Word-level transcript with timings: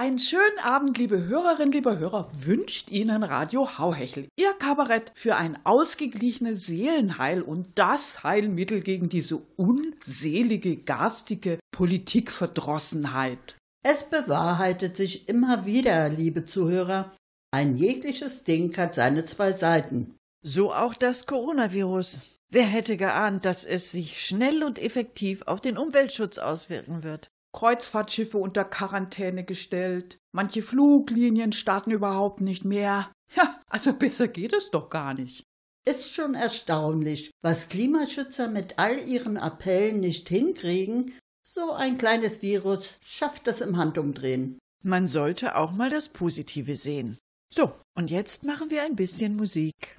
Einen 0.00 0.20
schönen 0.20 0.60
Abend, 0.62 0.96
liebe 0.96 1.24
Hörerinnen, 1.24 1.72
liebe 1.72 1.98
Hörer, 1.98 2.28
wünscht 2.38 2.92
Ihnen 2.92 3.24
Radio 3.24 3.78
Hauhechel. 3.78 4.28
Ihr 4.38 4.52
Kabarett 4.52 5.10
für 5.16 5.34
ein 5.34 5.58
ausgeglichenes 5.64 6.66
Seelenheil 6.66 7.42
und 7.42 7.70
das 7.74 8.22
Heilmittel 8.22 8.80
gegen 8.80 9.08
diese 9.08 9.38
unselige, 9.56 10.76
garstige 10.76 11.58
Politikverdrossenheit. 11.72 13.56
Es 13.84 14.04
bewahrheitet 14.04 14.96
sich 14.96 15.28
immer 15.28 15.66
wieder, 15.66 16.08
liebe 16.10 16.44
Zuhörer, 16.44 17.12
ein 17.50 17.76
jegliches 17.76 18.44
Ding 18.44 18.76
hat 18.76 18.94
seine 18.94 19.24
zwei 19.24 19.52
Seiten. 19.52 20.14
So 20.44 20.72
auch 20.72 20.94
das 20.94 21.26
Coronavirus. 21.26 22.20
Wer 22.52 22.66
hätte 22.66 22.96
geahnt, 22.96 23.44
dass 23.44 23.64
es 23.64 23.90
sich 23.90 24.24
schnell 24.24 24.62
und 24.62 24.78
effektiv 24.78 25.42
auf 25.46 25.60
den 25.60 25.76
Umweltschutz 25.76 26.38
auswirken 26.38 27.02
wird? 27.02 27.30
Kreuzfahrtschiffe 27.52 28.38
unter 28.38 28.64
Quarantäne 28.64 29.44
gestellt. 29.44 30.18
Manche 30.32 30.62
Fluglinien 30.62 31.52
starten 31.52 31.90
überhaupt 31.90 32.40
nicht 32.40 32.64
mehr. 32.64 33.10
Ja, 33.34 33.60
also 33.68 33.92
besser 33.92 34.28
geht 34.28 34.52
es 34.52 34.70
doch 34.70 34.90
gar 34.90 35.14
nicht. 35.14 35.44
Ist 35.86 36.14
schon 36.14 36.34
erstaunlich, 36.34 37.30
was 37.42 37.68
Klimaschützer 37.68 38.48
mit 38.48 38.78
all 38.78 38.98
ihren 38.98 39.36
Appellen 39.36 40.00
nicht 40.00 40.28
hinkriegen. 40.28 41.14
So 41.46 41.72
ein 41.72 41.96
kleines 41.96 42.42
Virus 42.42 42.98
schafft 43.04 43.48
es 43.48 43.62
im 43.62 43.78
Handumdrehen. 43.78 44.58
Man 44.84 45.06
sollte 45.06 45.56
auch 45.56 45.72
mal 45.72 45.90
das 45.90 46.08
Positive 46.08 46.74
sehen. 46.76 47.16
So, 47.52 47.72
und 47.96 48.10
jetzt 48.10 48.44
machen 48.44 48.70
wir 48.70 48.82
ein 48.82 48.96
bisschen 48.96 49.34
Musik. 49.34 49.98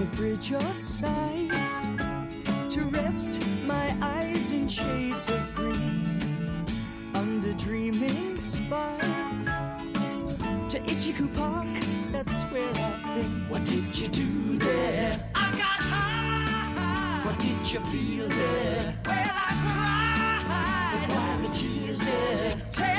Over 0.00 0.16
bridge 0.16 0.52
of 0.52 0.80
sights 0.80 1.88
to 2.70 2.84
rest 2.84 3.42
my 3.66 3.94
eyes 4.00 4.50
in 4.50 4.66
shades 4.66 5.28
of 5.28 5.54
green 5.54 6.64
under 7.14 7.52
dreaming 7.52 8.38
spires 8.38 9.44
to 10.70 10.80
Ichiku 10.86 11.28
Park. 11.36 11.66
That's 12.12 12.44
where 12.44 12.66
I've 12.66 13.14
been. 13.14 13.48
What 13.50 13.62
did 13.66 13.98
you 13.98 14.08
do 14.08 14.56
there? 14.56 15.28
I 15.34 15.50
got 15.58 15.80
high. 15.92 17.26
What 17.26 17.38
did 17.38 17.70
you 17.70 17.80
feel 17.80 18.28
there? 18.28 18.94
Well, 19.04 19.30
I 19.30 19.52
cried. 19.66 21.06
But 21.08 21.14
why 21.14 21.46
the 21.46 21.54
tears 21.54 21.98
there? 21.98 22.89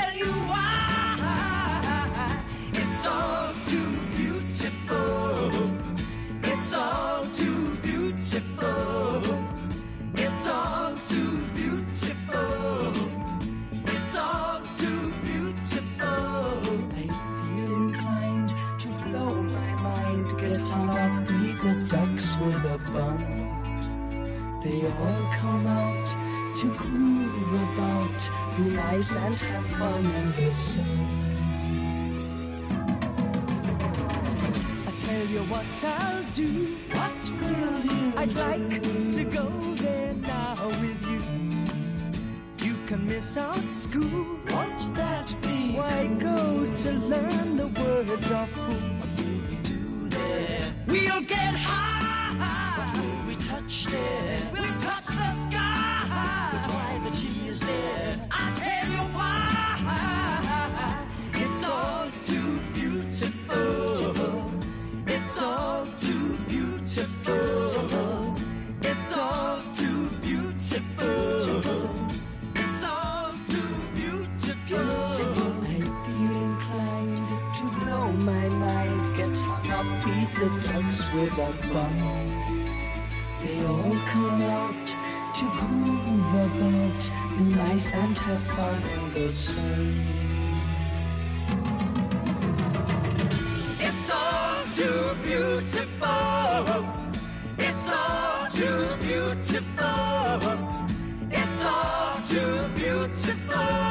Beautiful. 103.08 103.81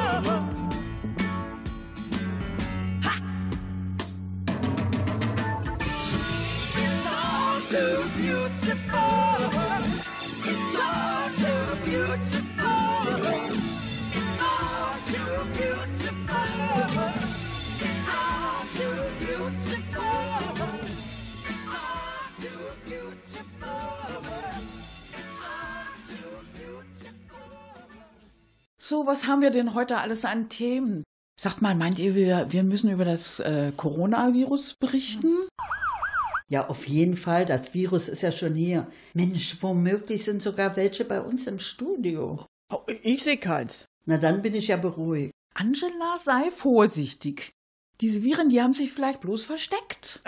So, 28.92 29.06
was 29.08 29.26
haben 29.26 29.42
wir 29.42 29.52
denn 29.52 29.74
heute 29.74 30.00
alles 30.00 30.26
an 30.26 30.50
Themen? 30.50 31.06
Sagt 31.40 31.62
mal, 31.62 31.76
meint 31.76 31.98
ihr, 31.98 32.14
wir, 32.14 32.52
wir 32.52 32.62
müssen 32.64 32.90
über 32.90 33.06
das 33.06 33.40
äh, 33.40 33.72
Coronavirus 33.78 34.76
berichten? 34.82 35.48
Ja, 36.50 36.68
auf 36.68 36.90
jeden 36.90 37.16
Fall, 37.16 37.46
das 37.46 37.74
Virus 37.74 38.10
ist 38.10 38.22
ja 38.22 38.34
schon 38.34 38.54
hier. 38.54 38.86
Mensch, 39.14 39.56
womöglich 39.62 40.26
sind 40.26 40.44
sogar 40.44 40.76
welche 40.76 41.06
bei 41.06 41.22
uns 41.22 41.48
im 41.48 41.58
Studio. 41.58 42.46
Oh, 42.70 42.82
ich 43.02 43.24
sehe 43.24 43.38
keins. 43.38 43.86
Na, 44.04 44.18
dann 44.18 44.42
bin 44.42 44.56
ich 44.56 44.68
ja 44.68 44.76
beruhigt. 44.76 45.32
Angela, 45.54 46.18
sei 46.18 46.52
vorsichtig. 46.52 47.54
Diese 48.02 48.24
Viren, 48.24 48.50
die 48.50 48.62
haben 48.62 48.74
sich 48.74 48.92
vielleicht 48.92 49.22
bloß 49.22 49.46
versteckt. 49.46 50.22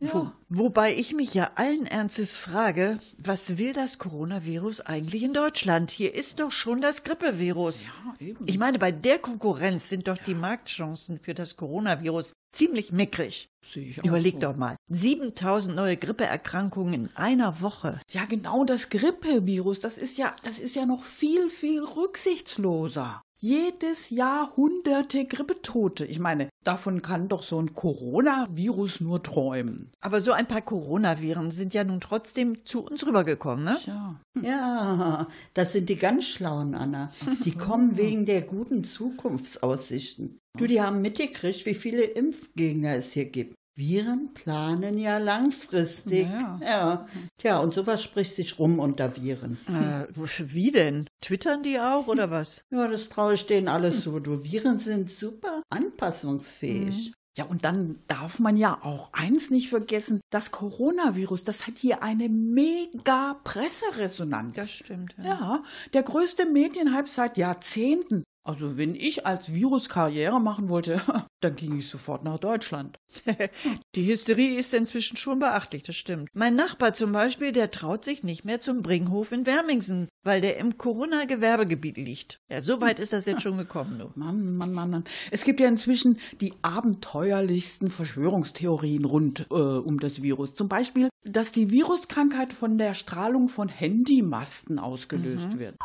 Wo, 0.00 0.30
wobei 0.48 0.94
ich 0.94 1.12
mich 1.12 1.34
ja 1.34 1.50
allen 1.56 1.84
Ernstes 1.84 2.36
frage, 2.36 3.00
was 3.18 3.58
will 3.58 3.72
das 3.72 3.98
Coronavirus 3.98 4.82
eigentlich 4.82 5.24
in 5.24 5.34
Deutschland? 5.34 5.90
Hier 5.90 6.14
ist 6.14 6.38
doch 6.38 6.52
schon 6.52 6.80
das 6.80 7.02
Grippevirus. 7.02 7.86
Ja, 7.86 8.26
eben. 8.26 8.46
Ich 8.46 8.58
meine, 8.58 8.78
bei 8.78 8.92
der 8.92 9.18
Konkurrenz 9.18 9.88
sind 9.88 10.06
doch 10.06 10.16
die 10.18 10.36
Marktchancen 10.36 11.18
für 11.18 11.34
das 11.34 11.56
Coronavirus 11.56 12.32
ziemlich 12.52 12.92
mickrig. 12.92 13.48
Überleg 13.74 14.34
so. 14.34 14.40
doch 14.40 14.56
mal, 14.56 14.76
7000 14.88 15.74
neue 15.74 15.96
Grippeerkrankungen 15.96 16.94
in 16.94 17.16
einer 17.16 17.60
Woche. 17.60 18.00
Ja, 18.10 18.24
genau, 18.24 18.64
das 18.64 18.88
Grippevirus, 18.88 19.80
das 19.80 19.98
ist 19.98 20.16
ja, 20.16 20.34
das 20.44 20.60
ist 20.60 20.76
ja 20.76 20.86
noch 20.86 21.02
viel, 21.02 21.50
viel 21.50 21.82
rücksichtsloser. 21.82 23.20
Jedes 23.40 24.10
Jahr 24.10 24.54
hunderte 24.56 25.24
Grippetote. 25.24 26.04
Ich 26.04 26.18
meine, 26.18 26.48
davon 26.64 27.02
kann 27.02 27.28
doch 27.28 27.42
so 27.42 27.60
ein 27.60 27.74
Coronavirus 27.74 29.00
nur 29.00 29.22
träumen. 29.22 29.92
Aber 30.00 30.20
so 30.20 30.32
ein 30.32 30.46
paar 30.46 30.62
Coronaviren 30.62 31.50
sind 31.50 31.72
ja 31.72 31.84
nun 31.84 32.00
trotzdem 32.00 32.64
zu 32.64 32.84
uns 32.84 33.06
rübergekommen, 33.06 33.64
ne? 33.64 33.76
Tja. 33.80 34.20
Ja, 34.42 35.28
das 35.54 35.72
sind 35.72 35.88
die 35.88 35.96
ganz 35.96 36.24
schlauen, 36.24 36.74
Anna. 36.74 37.12
Die 37.44 37.52
kommen 37.56 37.96
wegen 37.96 38.26
der 38.26 38.42
guten 38.42 38.84
Zukunftsaussichten. 38.84 40.38
Du, 40.56 40.66
die 40.66 40.82
haben 40.82 41.00
mitgekriegt, 41.00 41.64
wie 41.66 41.74
viele 41.74 42.02
Impfgegner 42.02 42.96
es 42.96 43.12
hier 43.12 43.26
gibt. 43.26 43.54
Viren 43.78 44.34
planen 44.34 44.98
ja 44.98 45.18
langfristig. 45.18 46.28
Ja. 46.28 46.58
ja. 46.60 47.06
Tja, 47.38 47.60
und 47.60 47.72
sowas 47.72 48.02
spricht 48.02 48.34
sich 48.34 48.58
rum 48.58 48.80
unter 48.80 49.16
Viren. 49.16 49.56
Äh, 49.68 50.06
wie 50.52 50.72
denn? 50.72 51.06
Twittern 51.20 51.62
die 51.62 51.78
auch 51.78 52.08
oder 52.08 52.32
was? 52.32 52.64
Ja, 52.70 52.88
das 52.88 53.08
traue 53.08 53.34
ich 53.34 53.46
denen 53.46 53.68
alles 53.68 54.02
so. 54.02 54.18
Du, 54.18 54.42
Viren 54.42 54.80
sind 54.80 55.12
super 55.12 55.62
anpassungsfähig. 55.70 57.12
Ja, 57.38 57.44
und 57.44 57.64
dann 57.64 58.00
darf 58.08 58.40
man 58.40 58.56
ja 58.56 58.80
auch 58.82 59.12
eins 59.12 59.50
nicht 59.50 59.68
vergessen, 59.68 60.20
das 60.30 60.50
Coronavirus, 60.50 61.44
das 61.44 61.68
hat 61.68 61.78
hier 61.78 62.02
eine 62.02 62.28
mega 62.28 63.34
Presseresonanz. 63.44 64.56
Das 64.56 64.72
stimmt. 64.72 65.14
Ja. 65.18 65.24
Ja, 65.24 65.62
der 65.92 66.02
größte 66.02 66.46
Medienhype 66.46 67.06
seit 67.06 67.38
Jahrzehnten. 67.38 68.24
Also 68.48 68.78
wenn 68.78 68.94
ich 68.94 69.26
als 69.26 69.52
Virus 69.52 69.90
Karriere 69.90 70.40
machen 70.40 70.70
wollte, 70.70 71.02
dann 71.42 71.54
ging 71.54 71.76
ich 71.76 71.90
sofort 71.90 72.24
nach 72.24 72.38
Deutschland. 72.38 72.98
Die 73.94 74.10
Hysterie 74.10 74.58
ist 74.58 74.72
inzwischen 74.72 75.18
schon 75.18 75.38
beachtlich, 75.38 75.82
das 75.82 75.96
stimmt. 75.96 76.30
Mein 76.32 76.56
Nachbar 76.56 76.94
zum 76.94 77.12
Beispiel, 77.12 77.52
der 77.52 77.70
traut 77.70 78.06
sich 78.06 78.24
nicht 78.24 78.46
mehr 78.46 78.58
zum 78.58 78.80
Bringhof 78.80 79.32
in 79.32 79.44
Wermingsen, 79.44 80.08
weil 80.24 80.40
der 80.40 80.56
im 80.56 80.78
Corona-Gewerbegebiet 80.78 81.98
liegt. 81.98 82.40
Ja, 82.50 82.62
so 82.62 82.80
weit 82.80 83.00
ist 83.00 83.12
das 83.12 83.26
jetzt 83.26 83.42
schon 83.42 83.58
gekommen, 83.58 83.98
du. 83.98 84.12
Mann, 84.18 84.56
Mann, 84.56 84.72
Mann, 84.72 84.90
Mann. 84.90 85.04
Es 85.30 85.44
gibt 85.44 85.60
ja 85.60 85.68
inzwischen 85.68 86.18
die 86.40 86.54
abenteuerlichsten 86.62 87.90
Verschwörungstheorien 87.90 89.04
rund 89.04 89.44
äh, 89.50 89.54
um 89.54 90.00
das 90.00 90.22
Virus. 90.22 90.54
Zum 90.54 90.70
Beispiel, 90.70 91.10
dass 91.22 91.52
die 91.52 91.70
Viruskrankheit 91.70 92.54
von 92.54 92.78
der 92.78 92.94
Strahlung 92.94 93.50
von 93.50 93.68
Handymasten 93.68 94.78
ausgelöst 94.78 95.58
wird. 95.58 95.76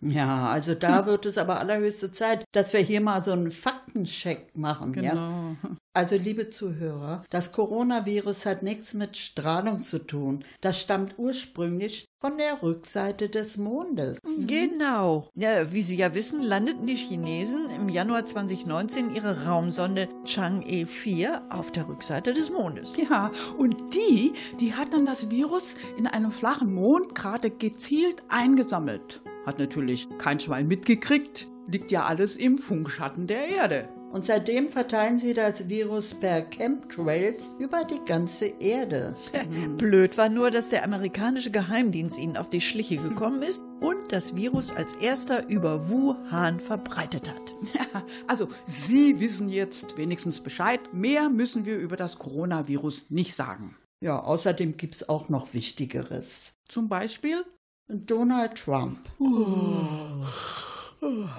Ja, 0.00 0.48
also 0.48 0.74
da 0.74 1.06
wird 1.06 1.26
es 1.26 1.38
aber 1.38 1.60
allerhöchste 1.60 2.12
Zeit, 2.12 2.44
dass 2.52 2.72
wir 2.72 2.80
hier 2.80 3.00
mal 3.00 3.22
so 3.22 3.32
einen 3.32 3.50
Faktencheck 3.50 4.56
machen. 4.56 4.94
Ja? 4.94 5.10
Genau. 5.10 5.56
Also, 5.92 6.14
liebe 6.14 6.50
Zuhörer, 6.50 7.24
das 7.30 7.50
Coronavirus 7.50 8.46
hat 8.46 8.62
nichts 8.62 8.94
mit 8.94 9.16
Strahlung 9.16 9.82
zu 9.82 9.98
tun. 9.98 10.44
Das 10.60 10.80
stammt 10.80 11.18
ursprünglich 11.18 12.06
von 12.20 12.38
der 12.38 12.62
Rückseite 12.62 13.28
des 13.28 13.56
Mondes. 13.56 14.20
Genau. 14.46 15.28
Ja, 15.34 15.72
wie 15.72 15.82
Sie 15.82 15.96
ja 15.96 16.14
wissen, 16.14 16.42
landeten 16.42 16.86
die 16.86 16.94
Chinesen 16.94 17.70
im 17.70 17.88
Januar 17.88 18.24
2019 18.24 19.12
ihre 19.12 19.46
Raumsonde 19.46 20.08
Chang'e 20.24 20.86
4 20.86 21.42
auf 21.50 21.72
der 21.72 21.88
Rückseite 21.88 22.32
des 22.34 22.50
Mondes. 22.50 22.94
Ja, 22.96 23.32
und 23.58 23.94
die, 23.94 24.34
die 24.60 24.74
hat 24.74 24.94
dann 24.94 25.06
das 25.06 25.28
Virus 25.30 25.74
in 25.98 26.06
einem 26.06 26.30
flachen 26.30 26.72
Mondkrater 26.72 27.50
gezielt 27.50 28.22
eingesammelt. 28.28 29.22
Hat 29.46 29.58
natürlich 29.58 30.08
kein 30.18 30.40
Schwein 30.40 30.68
mitgekriegt. 30.68 31.48
Liegt 31.66 31.90
ja 31.90 32.04
alles 32.04 32.36
im 32.36 32.58
Funkschatten 32.58 33.26
der 33.26 33.46
Erde. 33.48 33.88
Und 34.12 34.26
seitdem 34.26 34.68
verteilen 34.68 35.20
sie 35.20 35.34
das 35.34 35.68
Virus 35.68 36.14
per 36.14 36.42
Chemtrails 36.42 37.52
über 37.60 37.84
die 37.84 38.00
ganze 38.04 38.46
Erde. 38.46 39.14
Blöd 39.78 40.18
war 40.18 40.28
nur, 40.28 40.50
dass 40.50 40.70
der 40.70 40.82
amerikanische 40.82 41.52
Geheimdienst 41.52 42.18
ihnen 42.18 42.36
auf 42.36 42.50
die 42.50 42.60
Schliche 42.60 42.96
gekommen 42.96 43.42
ist 43.42 43.62
und 43.80 44.10
das 44.10 44.34
Virus 44.34 44.72
als 44.72 44.94
erster 44.94 45.48
über 45.48 45.88
Wuhan 45.88 46.58
verbreitet 46.58 47.30
hat. 47.30 47.54
Ja, 47.72 48.02
also 48.26 48.48
Sie 48.64 49.20
wissen 49.20 49.48
jetzt 49.48 49.96
wenigstens 49.96 50.40
Bescheid. 50.40 50.80
Mehr 50.92 51.28
müssen 51.28 51.64
wir 51.64 51.78
über 51.78 51.96
das 51.96 52.18
Coronavirus 52.18 53.06
nicht 53.10 53.34
sagen. 53.34 53.76
Ja, 54.02 54.18
außerdem 54.20 54.76
gibt's 54.76 55.08
auch 55.08 55.28
noch 55.28 55.54
Wichtigeres. 55.54 56.54
Zum 56.68 56.88
Beispiel 56.88 57.44
Donald 57.90 58.56
Trump. 58.56 58.98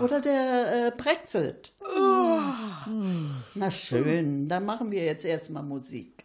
Oder 0.03 0.19
der 0.21 0.88
äh, 0.88 0.92
Brexit. 0.95 1.74
Na 3.53 3.71
schön, 3.71 4.50
dann 4.50 4.65
machen 4.65 4.92
wir 4.92 5.03
jetzt 5.06 5.24
erstmal 5.24 5.63
Musik. 5.63 6.20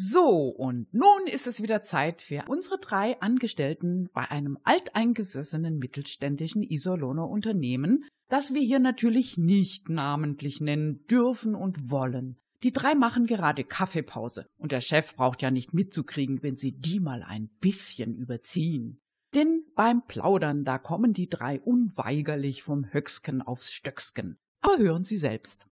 So, 0.00 0.50
und 0.50 0.94
nun 0.94 1.26
ist 1.26 1.48
es 1.48 1.60
wieder 1.60 1.82
Zeit 1.82 2.22
für 2.22 2.44
unsere 2.46 2.78
drei 2.78 3.20
Angestellten 3.20 4.08
bei 4.12 4.30
einem 4.30 4.56
alteingesessenen 4.62 5.76
mittelständischen 5.76 6.62
Iserlohner 6.62 7.28
Unternehmen, 7.28 8.04
das 8.28 8.54
wir 8.54 8.60
hier 8.60 8.78
natürlich 8.78 9.38
nicht 9.38 9.88
namentlich 9.88 10.60
nennen 10.60 11.04
dürfen 11.10 11.56
und 11.56 11.90
wollen. 11.90 12.36
Die 12.62 12.72
drei 12.72 12.94
machen 12.94 13.26
gerade 13.26 13.64
Kaffeepause 13.64 14.46
und 14.56 14.70
der 14.70 14.82
Chef 14.82 15.16
braucht 15.16 15.42
ja 15.42 15.50
nicht 15.50 15.74
mitzukriegen, 15.74 16.44
wenn 16.44 16.54
sie 16.54 16.78
die 16.78 17.00
mal 17.00 17.24
ein 17.24 17.48
bisschen 17.58 18.14
überziehen. 18.14 18.98
Denn 19.34 19.64
beim 19.74 20.06
Plaudern, 20.06 20.62
da 20.62 20.78
kommen 20.78 21.12
die 21.12 21.28
drei 21.28 21.60
unweigerlich 21.60 22.62
vom 22.62 22.92
Höcksken 22.92 23.42
aufs 23.42 23.72
Stöcksken. 23.72 24.38
Aber 24.60 24.78
hören 24.78 25.02
Sie 25.02 25.18
selbst. 25.18 25.66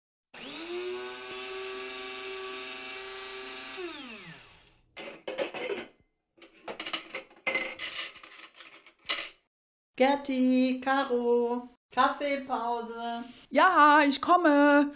Gerti, 9.96 10.82
Caro, 10.84 11.70
Kaffeepause. 11.92 13.24
Ja, 13.50 14.02
ich 14.08 14.22
komme. 14.22 14.92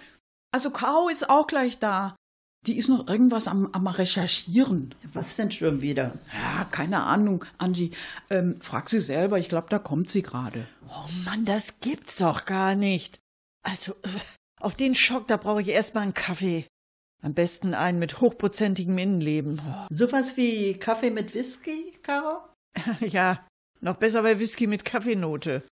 Also 0.51 0.71
Caro 0.71 1.09
ist 1.09 1.29
auch 1.29 1.47
gleich 1.47 1.79
da. 1.79 2.15
Die 2.65 2.77
ist 2.77 2.89
noch 2.89 3.07
irgendwas 3.07 3.47
am, 3.47 3.69
am 3.71 3.87
Recherchieren. 3.87 4.93
Was 5.13 5.37
denn 5.37 5.51
schon 5.51 5.81
wieder? 5.81 6.13
Ja, 6.33 6.65
keine 6.65 7.03
Ahnung, 7.03 7.45
Angie. 7.57 7.91
Ähm, 8.29 8.59
frag 8.59 8.89
sie 8.89 8.99
selber, 8.99 9.39
ich 9.39 9.47
glaube, 9.47 9.67
da 9.69 9.79
kommt 9.79 10.09
sie 10.09 10.21
gerade. 10.21 10.67
Oh 10.89 11.07
Mann, 11.23 11.45
das 11.45 11.79
gibt's 11.79 12.17
doch 12.17 12.43
gar 12.43 12.75
nicht. 12.75 13.19
Also, 13.63 13.93
äh, 14.03 14.09
auf 14.59 14.75
den 14.75 14.93
Schock, 14.93 15.27
da 15.29 15.37
brauche 15.37 15.61
ich 15.61 15.69
erstmal 15.69 16.03
einen 16.03 16.13
Kaffee. 16.13 16.67
Am 17.21 17.33
besten 17.33 17.73
einen 17.73 17.99
mit 17.99 18.19
hochprozentigem 18.19 18.97
Innenleben. 18.97 19.61
Oh, 19.65 19.87
Sowas 19.89 20.35
wie 20.35 20.73
Kaffee 20.73 21.11
mit 21.11 21.33
Whisky, 21.33 21.97
Caro? 22.03 22.41
ja, 22.99 23.45
noch 23.81 23.95
besser 23.95 24.23
bei 24.23 24.39
Whisky 24.39 24.67
mit 24.67 24.85
Kaffeenote. 24.85 25.63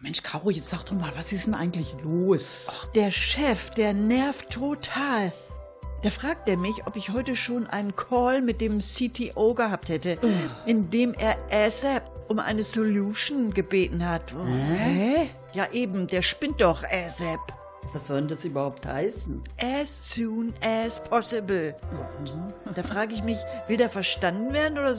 Mensch, 0.00 0.22
Caro, 0.22 0.50
jetzt 0.50 0.68
sag 0.68 0.84
doch 0.84 0.94
mal, 0.94 1.12
was 1.16 1.32
ist 1.32 1.46
denn 1.46 1.54
eigentlich 1.54 1.94
los? 2.02 2.68
Der 2.96 3.12
Chef, 3.12 3.70
der 3.70 3.92
nervt 3.92 4.50
total. 4.50 5.32
Da 6.02 6.10
fragt 6.10 6.48
er 6.48 6.56
mich, 6.56 6.84
ob 6.86 6.96
ich 6.96 7.10
heute 7.10 7.36
schon 7.36 7.68
einen 7.68 7.94
Call 7.94 8.42
mit 8.42 8.60
dem 8.60 8.80
CTO 8.80 9.54
gehabt 9.54 9.88
hätte, 9.88 10.18
in 10.66 10.90
dem 10.90 11.14
er 11.14 11.36
ASAP 11.52 12.10
um 12.28 12.40
eine 12.40 12.64
Solution 12.64 13.54
gebeten 13.54 14.08
hat. 14.08 14.34
Hä? 14.34 15.30
Ja 15.52 15.70
eben, 15.70 16.08
der 16.08 16.22
spinnt 16.22 16.60
doch 16.60 16.82
ASAP. 16.82 17.61
Was 17.92 18.06
soll 18.06 18.20
denn 18.20 18.28
das 18.28 18.44
überhaupt 18.44 18.86
heißen? 18.86 19.42
As 19.60 20.14
soon 20.14 20.54
as 20.62 21.02
possible. 21.02 21.74
Da 22.74 22.82
frage 22.82 23.12
ich 23.14 23.22
mich, 23.22 23.38
will 23.68 23.76
der 23.76 23.90
verstanden 23.90 24.54
werden 24.54 24.78
oder 24.78 24.96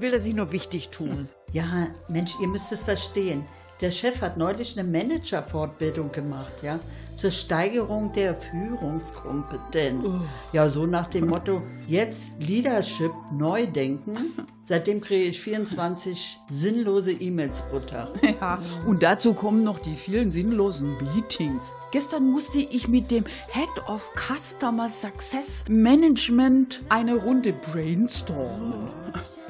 will 0.00 0.12
er 0.12 0.20
sich 0.20 0.34
nur 0.34 0.50
wichtig 0.50 0.88
tun? 0.88 1.28
Ja, 1.52 1.88
Mensch, 2.08 2.32
ihr 2.40 2.48
müsst 2.48 2.72
es 2.72 2.82
verstehen. 2.82 3.44
Der 3.80 3.90
Chef 3.90 4.22
hat 4.22 4.38
neulich 4.38 4.78
eine 4.78 4.88
Manager-Fortbildung 4.88 6.12
gemacht, 6.12 6.52
ja, 6.62 6.78
zur 7.16 7.30
Steigerung 7.30 8.12
der 8.12 8.34
Führungskompetenz. 8.34 10.08
Ja, 10.52 10.70
so 10.70 10.86
nach 10.86 11.08
dem 11.08 11.28
Motto, 11.28 11.62
jetzt 11.86 12.32
Leadership 12.40 13.12
neu 13.32 13.66
denken. 13.66 14.16
Seitdem 14.66 15.02
kriege 15.02 15.24
ich 15.24 15.40
24 15.42 16.40
sinnlose 16.50 17.12
E-Mails 17.12 17.62
pro 17.62 17.80
Tag. 17.80 18.08
Ja, 18.40 18.58
und 18.86 19.02
dazu 19.02 19.34
kommen 19.34 19.62
noch 19.62 19.78
die 19.78 19.94
vielen 19.94 20.30
sinnlosen 20.30 20.96
Meetings. 20.98 21.72
Gestern 21.92 22.30
musste 22.30 22.58
ich 22.58 22.88
mit 22.88 23.10
dem 23.10 23.24
Head 23.48 23.88
of 23.88 24.10
Customer 24.14 24.88
Success 24.88 25.66
Management 25.68 26.82
eine 26.88 27.16
Runde 27.16 27.52
brainstormen. 27.52 28.88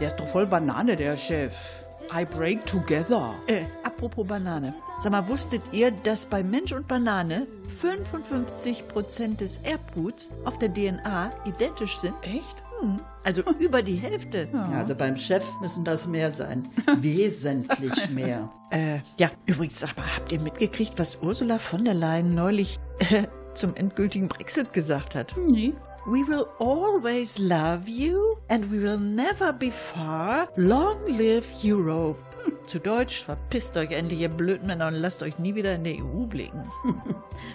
Der 0.00 0.08
ist 0.08 0.16
doch 0.16 0.26
voll 0.26 0.46
Banane, 0.46 0.96
der 0.96 1.16
Chef. 1.16 1.84
I 2.12 2.24
break 2.24 2.66
together. 2.66 3.34
Äh, 3.46 3.64
apropos 3.82 4.26
Banane. 4.26 4.74
Sag 5.00 5.12
mal, 5.12 5.28
wusstet 5.28 5.62
ihr, 5.72 5.90
dass 5.90 6.26
bei 6.26 6.42
Mensch 6.42 6.72
und 6.72 6.86
Banane 6.86 7.46
55% 7.82 9.36
des 9.36 9.58
Erbguts 9.58 10.30
auf 10.44 10.58
der 10.58 10.72
DNA 10.72 11.32
identisch 11.44 11.98
sind? 11.98 12.14
Echt? 12.22 12.62
Hm, 12.80 13.00
also 13.22 13.42
über 13.58 13.82
die 13.82 13.96
Hälfte. 13.96 14.48
Ja, 14.52 14.68
also 14.70 14.94
beim 14.94 15.16
Chef 15.16 15.44
müssen 15.60 15.84
das 15.84 16.06
mehr 16.06 16.32
sein. 16.32 16.68
Wesentlich 17.00 18.10
mehr. 18.10 18.50
Äh, 18.70 19.00
ja, 19.18 19.30
übrigens, 19.46 19.78
sag 19.78 19.96
mal, 19.96 20.16
habt 20.16 20.32
ihr 20.32 20.40
mitgekriegt, 20.40 20.98
was 20.98 21.16
Ursula 21.22 21.58
von 21.58 21.84
der 21.84 21.94
Leyen 21.94 22.34
neulich 22.34 22.78
äh, 23.10 23.26
zum 23.54 23.74
endgültigen 23.74 24.28
Brexit 24.28 24.72
gesagt 24.72 25.14
hat? 25.14 25.34
Nee. 25.48 25.74
We 26.06 26.22
will 26.22 26.50
always 26.58 27.38
love 27.38 27.88
you 27.88 28.38
and 28.50 28.70
we 28.70 28.78
will 28.78 28.98
never 28.98 29.52
be 29.52 29.70
far. 29.70 30.48
Long 30.56 31.00
live 31.06 31.48
Europe. 31.62 32.33
Hm, 32.64 32.68
Zu 32.68 32.78
Deutsch, 32.80 33.24
verpisst 33.24 33.76
euch 33.76 33.92
endlich, 33.92 34.20
ihr 34.20 34.28
Blödmänner, 34.28 34.88
und 34.88 34.94
lasst 34.94 35.22
euch 35.22 35.38
nie 35.38 35.54
wieder 35.54 35.74
in 35.74 35.84
der 35.84 35.94
EU 35.94 36.26
blicken. 36.26 36.62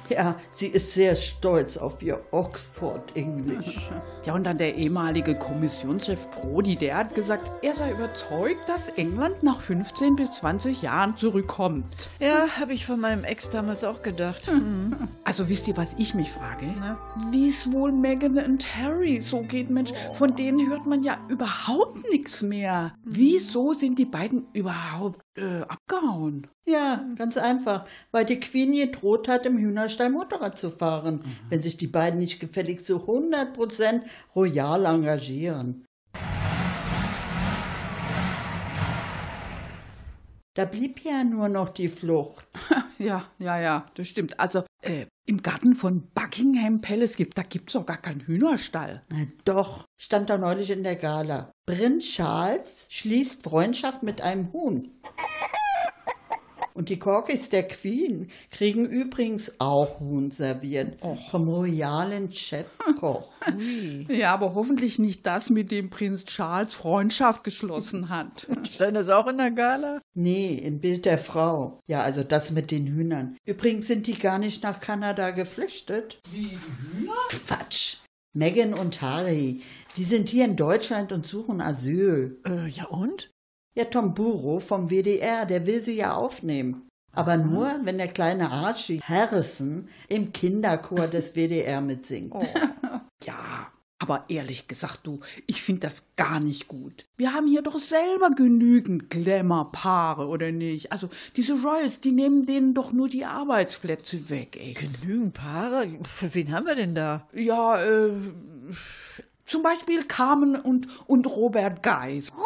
Ja, 0.10 0.36
sie 0.56 0.68
ist 0.68 0.92
sehr 0.92 1.16
stolz 1.16 1.78
auf 1.78 2.02
ihr 2.04 2.20
Oxford-Englisch. 2.32 3.90
Ja, 4.26 4.34
und 4.34 4.44
dann 4.44 4.58
der 4.58 4.76
ehemalige 4.76 5.36
Kommissionschef 5.36 6.30
Prodi, 6.30 6.76
der 6.76 6.98
hat 6.98 7.16
gesagt, 7.16 7.50
er 7.64 7.74
sei 7.74 7.92
überzeugt, 7.92 8.68
dass 8.68 8.90
England 8.90 9.42
nach 9.44 9.62
15 9.62 10.18
bis 10.18 10.32
20 10.32 10.82
Jahren 10.82 11.16
zurückkommt. 11.16 12.10
Ja, 12.20 12.48
habe 12.60 12.74
ich 12.74 12.86
von 12.86 13.00
meinem 13.00 13.24
Ex 13.24 13.50
damals 13.50 13.86
auch 13.86 14.02
gedacht. 14.02 14.48
Hm. 14.48 15.08
Also 15.24 15.48
wisst 15.48 15.68
ihr, 15.70 15.78
was 15.78 15.96
ich 15.98 16.14
mich 16.14 16.30
frage? 16.32 16.66
Wie 17.32 17.48
es 17.48 17.72
wohl 17.72 17.94
Meghan 17.94 18.38
und 18.38 18.76
Harry 18.76 19.22
so 19.22 19.42
geht, 19.42 19.70
Mensch. 19.70 19.92
Von 20.14 20.36
denen 20.36 20.70
hört 20.70 20.86
man 20.86 21.02
ja 21.02 21.18
überhaupt 21.30 22.10
nichts 22.12 22.42
mehr. 22.42 22.94
Wieso 23.06 23.74
sind 23.74 23.98
die 23.98 24.06
beiden 24.06 24.48
überhaupt 24.54 24.99
äh, 25.36 25.62
abgehauen? 25.62 26.48
Ja, 26.66 27.06
ganz 27.16 27.38
einfach, 27.38 27.86
weil 28.12 28.26
die 28.26 28.40
Queen 28.40 28.74
gedroht 28.74 29.28
hat, 29.28 29.46
im 29.46 29.58
Hühnerstall 29.58 30.10
Motorrad 30.10 30.58
zu 30.58 30.70
fahren, 30.70 31.22
wenn 31.50 31.62
sich 31.62 31.78
die 31.78 31.88
beiden 31.88 32.20
nicht 32.20 32.40
gefälligst 32.40 32.86
zu 32.86 32.98
100% 33.08 34.02
royal 34.36 34.86
engagieren. 34.86 35.86
Da 40.56 40.66
blieb 40.66 41.02
ja 41.04 41.24
nur 41.24 41.48
noch 41.48 41.70
die 41.70 41.88
Flucht. 41.88 42.46
Ja, 43.02 43.24
ja, 43.40 43.58
ja, 43.58 43.86
das 43.94 44.10
stimmt. 44.10 44.38
Also 44.42 44.66
äh, 44.82 45.06
im 45.26 45.42
Garten 45.42 45.74
von 45.74 46.10
Buckingham 46.14 46.82
Palace 46.82 47.16
gibt, 47.16 47.38
da 47.38 47.44
gibt's 47.44 47.72
doch 47.72 47.86
gar 47.86 47.96
keinen 47.96 48.20
Hühnerstall. 48.20 49.04
Na 49.08 49.26
doch, 49.46 49.86
stand 49.98 50.30
da 50.30 50.38
neulich 50.38 50.70
in 50.70 50.84
der 50.84 50.98
Gala. 50.98 51.50
Prinz 51.66 52.04
Charles 52.04 52.88
schließt 52.90 53.44
Freundschaft 53.44 54.04
mit 54.04 54.20
einem 54.20 54.52
Huhn. 54.52 54.92
Und 56.74 56.90
die 56.90 57.00
Corgis 57.00 57.50
der 57.50 57.68
Queen 57.68 58.30
kriegen 58.52 58.86
übrigens 58.86 59.54
auch 59.60 60.00
Huhn 60.00 60.32
serviert. 60.32 60.98
Vom 61.30 61.48
royalen 61.50 62.32
Chefkoch. 62.32 63.32
Ja, 64.10 64.34
aber 64.34 64.54
hoffentlich 64.54 65.00
nicht 65.00 65.26
das, 65.26 65.50
mit 65.50 65.72
dem 65.72 65.90
Prinz 65.90 66.26
Charles 66.26 66.74
Freundschaft 66.74 67.44
geschlossen 67.44 68.10
hat. 68.10 68.48
Stand 68.70 68.96
das 68.96 69.10
auch 69.10 69.28
in 69.28 69.38
der 69.38 69.52
Gala? 69.52 70.02
Nee, 70.14 70.56
im 70.56 70.80
Bild 70.80 71.06
der 71.06 71.18
Frau. 71.18 71.80
Ja, 71.88 72.02
also 72.02 72.24
das 72.24 72.52
mit 72.52 72.72
den 72.72 72.88
Hühnern. 72.88 73.38
Übrigens 73.46 73.88
sind 73.88 74.08
die 74.08 74.18
gar 74.18 74.40
nicht 74.40 74.64
nach 74.64 74.80
Kanada 74.80 75.32
geflüchtet. 75.32 76.20
Wie 76.32 76.50
Hühner? 76.50 77.14
Quatsch. 77.30 77.98
Meghan 78.34 78.74
und 78.74 79.02
Harry, 79.02 79.62
die 79.98 80.04
sind 80.04 80.30
hier 80.30 80.46
in 80.46 80.56
Deutschland 80.56 81.12
und 81.12 81.26
suchen 81.26 81.62
Asyl. 81.62 82.40
Äh, 82.46 82.68
ja 82.68 82.86
und? 82.86 83.32
Ja, 83.80 83.86
Tom 83.86 84.14
Burrow 84.14 84.62
vom 84.62 84.90
WDR, 84.90 85.46
der 85.46 85.66
will 85.66 85.82
sie 85.82 85.96
ja 85.96 86.14
aufnehmen. 86.14 86.90
Aber 87.14 87.38
nur, 87.38 87.80
wenn 87.84 87.98
der 87.98 88.10
kleine 88.10 88.52
Archie 88.52 89.00
Harrison 89.00 89.88
im 90.10 90.34
Kinderchor 90.34 91.08
des 91.08 91.34
WDR 91.38 91.80
mitsingt. 91.80 92.34
Ja, 93.24 93.72
aber 94.00 94.26
ehrlich 94.28 94.68
gesagt, 94.68 95.08
du, 95.08 95.22
ich 95.48 95.62
finde 95.62 95.80
das 95.80 96.04
gar 96.18 96.42
nicht 96.42 96.68
gut. 96.68 97.06
Wir 97.16 97.34
haben 97.34 97.48
hier 97.48 97.62
doch 97.62 97.80
selber 97.80 98.32
genügend 98.32 99.10
Glamour-Paare, 99.10 100.28
oder 100.28 100.52
nicht? 100.52 100.92
Also 100.92 101.08
diese 101.38 101.54
Royals, 101.62 102.02
die 102.02 102.12
nehmen 102.12 102.46
denen 102.46 102.74
doch 102.74 102.92
nur 102.92 103.08
die 103.08 103.24
Arbeitsplätze 103.24 104.30
weg, 104.30 104.58
echt. 104.60 105.02
Genügend 105.02 105.36
Paare? 105.36 105.88
Für 106.04 106.34
wen 106.36 106.52
haben 106.52 106.66
wir 106.66 106.76
denn 106.76 106.96
da? 106.96 107.30
Ja, 107.34 107.82
äh, 107.82 108.12
zum 109.50 109.64
Beispiel 109.64 110.04
Carmen 110.04 110.56
und, 110.56 110.88
und 111.08 111.26
Robert 111.28 111.84
Geis. 111.84 112.30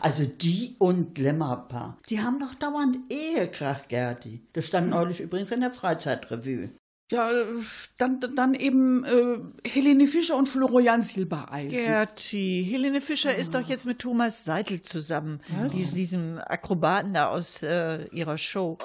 Also 0.00 0.26
die 0.26 0.76
und 0.78 1.14
Glamour-Paar, 1.14 1.96
die 2.10 2.20
haben 2.20 2.38
doch 2.40 2.54
dauernd 2.56 2.98
Ehekrach, 3.10 3.88
Gerti. 3.88 4.46
Das 4.52 4.66
stand 4.66 4.90
neulich 4.90 5.20
übrigens 5.20 5.50
in 5.50 5.60
der 5.60 5.70
Freizeitrevue. 5.70 6.68
Ja, 7.10 7.30
äh, 7.30 7.44
dann, 7.96 8.20
dann 8.20 8.52
eben 8.52 9.02
äh, 9.04 9.38
Helene 9.66 10.08
Fischer 10.08 10.36
und 10.36 10.46
Florian 10.46 11.02
Silbereis. 11.02 11.72
Gerti, 11.72 12.66
Helene 12.68 13.00
Fischer 13.00 13.34
ist 13.34 13.54
doch 13.54 13.66
jetzt 13.66 13.86
mit 13.86 14.00
Thomas 14.00 14.44
Seitel 14.44 14.82
zusammen, 14.82 15.40
dies, 15.72 15.92
diesem 15.92 16.38
Akrobaten 16.38 17.14
da 17.14 17.28
aus 17.28 17.62
äh, 17.62 18.04
ihrer 18.08 18.36
Show. 18.36 18.76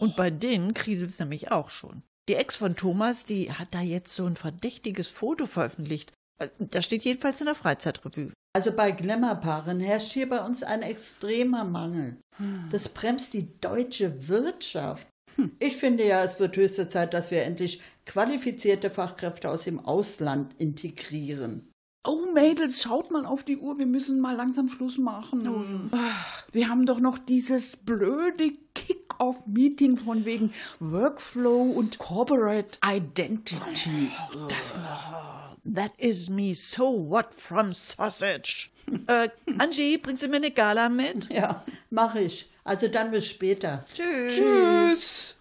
Und 0.00 0.16
bei 0.16 0.30
denen 0.30 0.74
kriselt 0.74 1.10
es 1.10 1.20
nämlich 1.20 1.52
auch 1.52 1.68
schon. 1.68 2.02
Die 2.28 2.34
Ex 2.36 2.56
von 2.56 2.74
Thomas, 2.76 3.24
die 3.24 3.52
hat 3.52 3.68
da 3.72 3.80
jetzt 3.80 4.14
so 4.14 4.24
ein 4.24 4.36
verdächtiges 4.36 5.08
Foto 5.08 5.46
veröffentlicht. 5.46 6.12
Äh, 6.40 6.48
Das 6.58 6.84
steht 6.84 7.02
jedenfalls 7.02 7.40
in 7.40 7.46
der 7.46 7.54
Freizeitrevue. 7.54 8.32
Also 8.56 8.70
bei 8.72 8.92
Glamourpaaren 8.92 9.80
herrscht 9.80 10.12
hier 10.12 10.28
bei 10.28 10.44
uns 10.44 10.62
ein 10.62 10.82
extremer 10.82 11.64
Mangel. 11.64 12.16
Das 12.70 12.88
bremst 12.88 13.34
die 13.34 13.48
deutsche 13.60 14.28
Wirtschaft. 14.28 15.08
Ich 15.58 15.76
finde 15.76 16.06
ja, 16.06 16.22
es 16.22 16.38
wird 16.38 16.56
höchste 16.56 16.88
Zeit, 16.88 17.14
dass 17.14 17.32
wir 17.32 17.42
endlich 17.42 17.82
qualifizierte 18.06 18.90
Fachkräfte 18.90 19.50
aus 19.50 19.64
dem 19.64 19.80
Ausland 19.80 20.54
integrieren. 20.58 21.68
Oh, 22.06 22.26
Mädels, 22.32 22.82
schaut 22.82 23.10
mal 23.10 23.26
auf 23.26 23.42
die 23.42 23.56
Uhr, 23.56 23.76
wir 23.78 23.86
müssen 23.86 24.20
mal 24.20 24.36
langsam 24.36 24.68
Schluss 24.68 24.98
machen. 24.98 25.90
Ach, 25.90 26.44
Wir 26.52 26.68
haben 26.68 26.86
doch 26.86 27.00
noch 27.00 27.18
dieses 27.18 27.76
blöde 27.76 28.52
Kick-Off-Meeting 29.14 29.96
von 29.96 30.24
wegen 30.24 30.52
Workflow 30.80 31.62
und 31.62 31.98
Corporate 31.98 32.78
Identity. 32.84 34.10
Das 34.48 34.76
noch. 34.76 35.54
That 35.74 35.92
is 35.96 36.28
me 36.28 36.54
so 36.54 37.08
what 37.08 37.32
from 37.36 37.72
sausage. 37.72 38.68
äh, 39.06 39.28
Angie, 39.58 39.96
bringst 39.96 40.22
du 40.22 40.28
mir 40.28 40.36
eine 40.36 40.50
Gala 40.50 40.88
mit? 40.88 41.30
Ja, 41.32 41.64
mache 41.90 42.20
ich. 42.20 42.50
Also 42.64 42.88
dann 42.88 43.10
bis 43.10 43.26
später. 43.26 43.84
Tschüss. 43.94 44.34
Tschüss. 44.34 45.36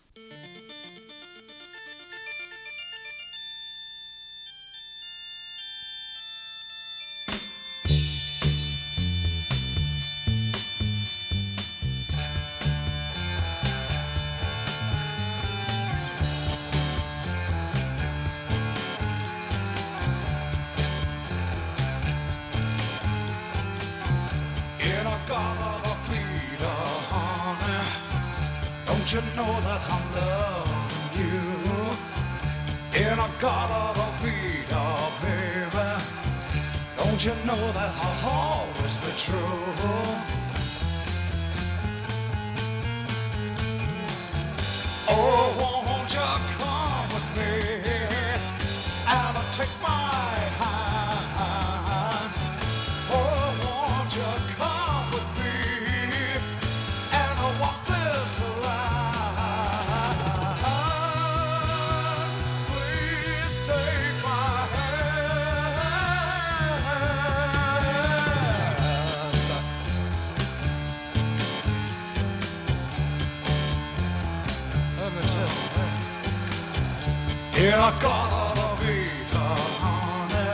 In 77.63 77.69
a 77.69 77.93
garden 78.01 78.61
of 78.61 78.83
Eden, 78.83 79.57
honey. 79.79 80.51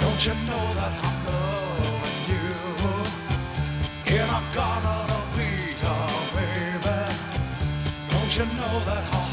Don't 0.00 0.26
you 0.26 0.34
know 0.48 0.64
that 0.78 0.92
I'm 1.02 1.18
loving 1.24 2.20
you? 2.28 2.48
In 4.14 4.28
a 4.28 4.42
garden 4.54 5.08
of 5.18 5.40
Eden, 5.48 6.12
baby. 6.36 7.00
Don't 8.10 8.32
you 8.36 8.44
know 8.44 8.74
that 8.84 9.23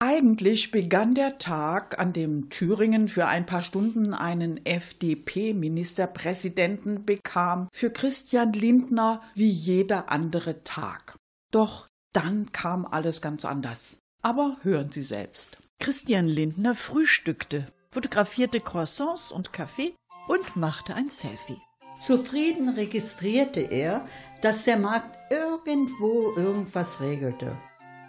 Eigentlich 0.00 0.70
begann 0.70 1.14
der 1.14 1.38
Tag, 1.38 1.98
an 1.98 2.12
dem 2.12 2.50
Thüringen 2.50 3.08
für 3.08 3.26
ein 3.26 3.46
paar 3.46 3.62
Stunden 3.62 4.14
einen 4.14 4.64
FDP-Ministerpräsidenten 4.64 7.04
bekam, 7.04 7.68
für 7.72 7.90
Christian 7.90 8.52
Lindner 8.52 9.22
wie 9.34 9.50
jeder 9.50 10.08
andere 10.08 10.62
Tag. 10.62 11.16
Doch 11.50 11.88
dann 12.12 12.52
kam 12.52 12.86
alles 12.86 13.20
ganz 13.20 13.44
anders. 13.44 13.98
Aber 14.22 14.58
hören 14.62 14.92
Sie 14.92 15.02
selbst. 15.02 15.58
Christian 15.80 16.26
Lindner 16.26 16.76
frühstückte, 16.76 17.66
fotografierte 17.90 18.60
Croissants 18.60 19.32
und 19.32 19.52
Kaffee 19.52 19.96
und 20.28 20.54
machte 20.54 20.94
ein 20.94 21.10
Selfie. 21.10 21.58
Zufrieden 22.00 22.68
registrierte 22.68 23.62
er, 23.62 24.06
dass 24.42 24.62
der 24.62 24.78
Markt 24.78 25.18
irgendwo 25.32 26.34
irgendwas 26.36 27.00
regelte. 27.00 27.58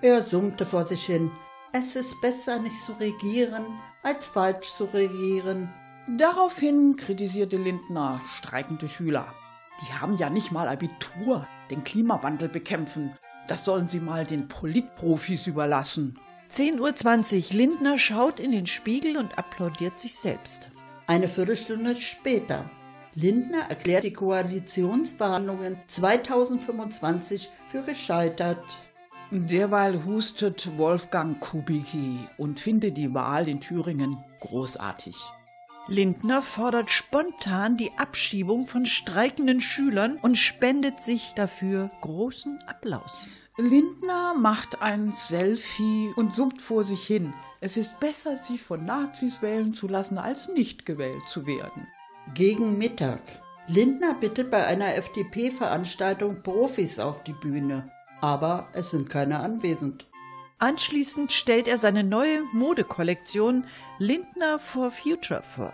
Er 0.03 0.27
summte 0.27 0.67
vor 0.67 0.85
sich 0.85 1.03
hin. 1.03 1.31
Es 1.71 1.95
ist 1.95 2.19
besser, 2.19 2.59
nicht 2.59 2.83
zu 2.83 2.93
regieren, 2.93 3.63
als 4.01 4.27
falsch 4.27 4.73
zu 4.73 4.85
regieren. 4.85 5.69
Daraufhin 6.17 6.95
kritisierte 6.95 7.57
Lindner 7.57 8.21
streikende 8.25 8.87
Schüler. 8.87 9.27
Die 9.81 9.93
haben 9.93 10.17
ja 10.17 10.31
nicht 10.31 10.51
mal 10.51 10.67
Abitur, 10.67 11.47
den 11.69 11.83
Klimawandel 11.83 12.49
bekämpfen. 12.49 13.15
Das 13.47 13.65
sollen 13.65 13.87
sie 13.87 13.99
mal 13.99 14.25
den 14.25 14.47
Politprofis 14.47 15.45
überlassen. 15.45 16.19
10.20 16.49 17.51
Uhr, 17.51 17.57
Lindner 17.57 17.99
schaut 17.99 18.39
in 18.39 18.51
den 18.51 18.65
Spiegel 18.65 19.17
und 19.17 19.37
applaudiert 19.37 19.99
sich 19.99 20.15
selbst. 20.15 20.71
Eine 21.05 21.27
Viertelstunde 21.27 21.95
später. 21.95 22.67
Lindner 23.13 23.69
erklärt 23.69 24.05
die 24.05 24.13
Koalitionsverhandlungen 24.13 25.77
2025 25.87 27.49
für 27.69 27.83
gescheitert. 27.83 28.63
Derweil 29.31 30.05
hustet 30.05 30.75
Wolfgang 30.77 31.39
Kubicki 31.39 32.17
und 32.37 32.59
findet 32.59 32.97
die 32.97 33.13
Wahl 33.13 33.47
in 33.47 33.61
Thüringen 33.61 34.17
großartig. 34.39 35.15
Lindner 35.87 36.41
fordert 36.41 36.89
spontan 36.89 37.77
die 37.77 37.91
Abschiebung 37.97 38.65
von 38.67 38.87
streikenden 38.87 39.61
Schülern 39.61 40.17
und 40.17 40.35
spendet 40.35 41.01
sich 41.01 41.33
dafür 41.35 41.91
großen 42.01 42.57
Applaus. 42.65 43.27
Lindner 43.57 44.33
macht 44.33 44.81
ein 44.81 45.11
Selfie 45.11 46.11
und 46.15 46.33
summt 46.33 46.61
vor 46.61 46.83
sich 46.83 47.05
hin. 47.05 47.31
Es 47.61 47.77
ist 47.77 47.99
besser, 47.99 48.35
sich 48.35 48.61
von 48.61 48.83
Nazis 48.85 49.43
wählen 49.43 49.73
zu 49.73 49.87
lassen, 49.87 50.17
als 50.17 50.47
nicht 50.47 50.87
gewählt 50.87 51.27
zu 51.27 51.45
werden. 51.45 51.87
Gegen 52.33 52.79
Mittag. 52.79 53.21
Lindner 53.67 54.15
bittet 54.15 54.49
bei 54.49 54.65
einer 54.65 54.95
FDP-Veranstaltung 54.95 56.41
Profis 56.41 56.97
auf 56.97 57.21
die 57.23 57.33
Bühne. 57.33 57.91
Aber 58.21 58.67
es 58.73 58.89
sind 58.91 59.09
keine 59.09 59.39
anwesend. 59.39 60.05
Anschließend 60.59 61.31
stellt 61.31 61.67
er 61.67 61.77
seine 61.77 62.03
neue 62.03 62.43
Modekollektion 62.51 63.63
Lindner 63.97 64.59
for 64.59 64.91
Future 64.91 65.41
vor. 65.41 65.71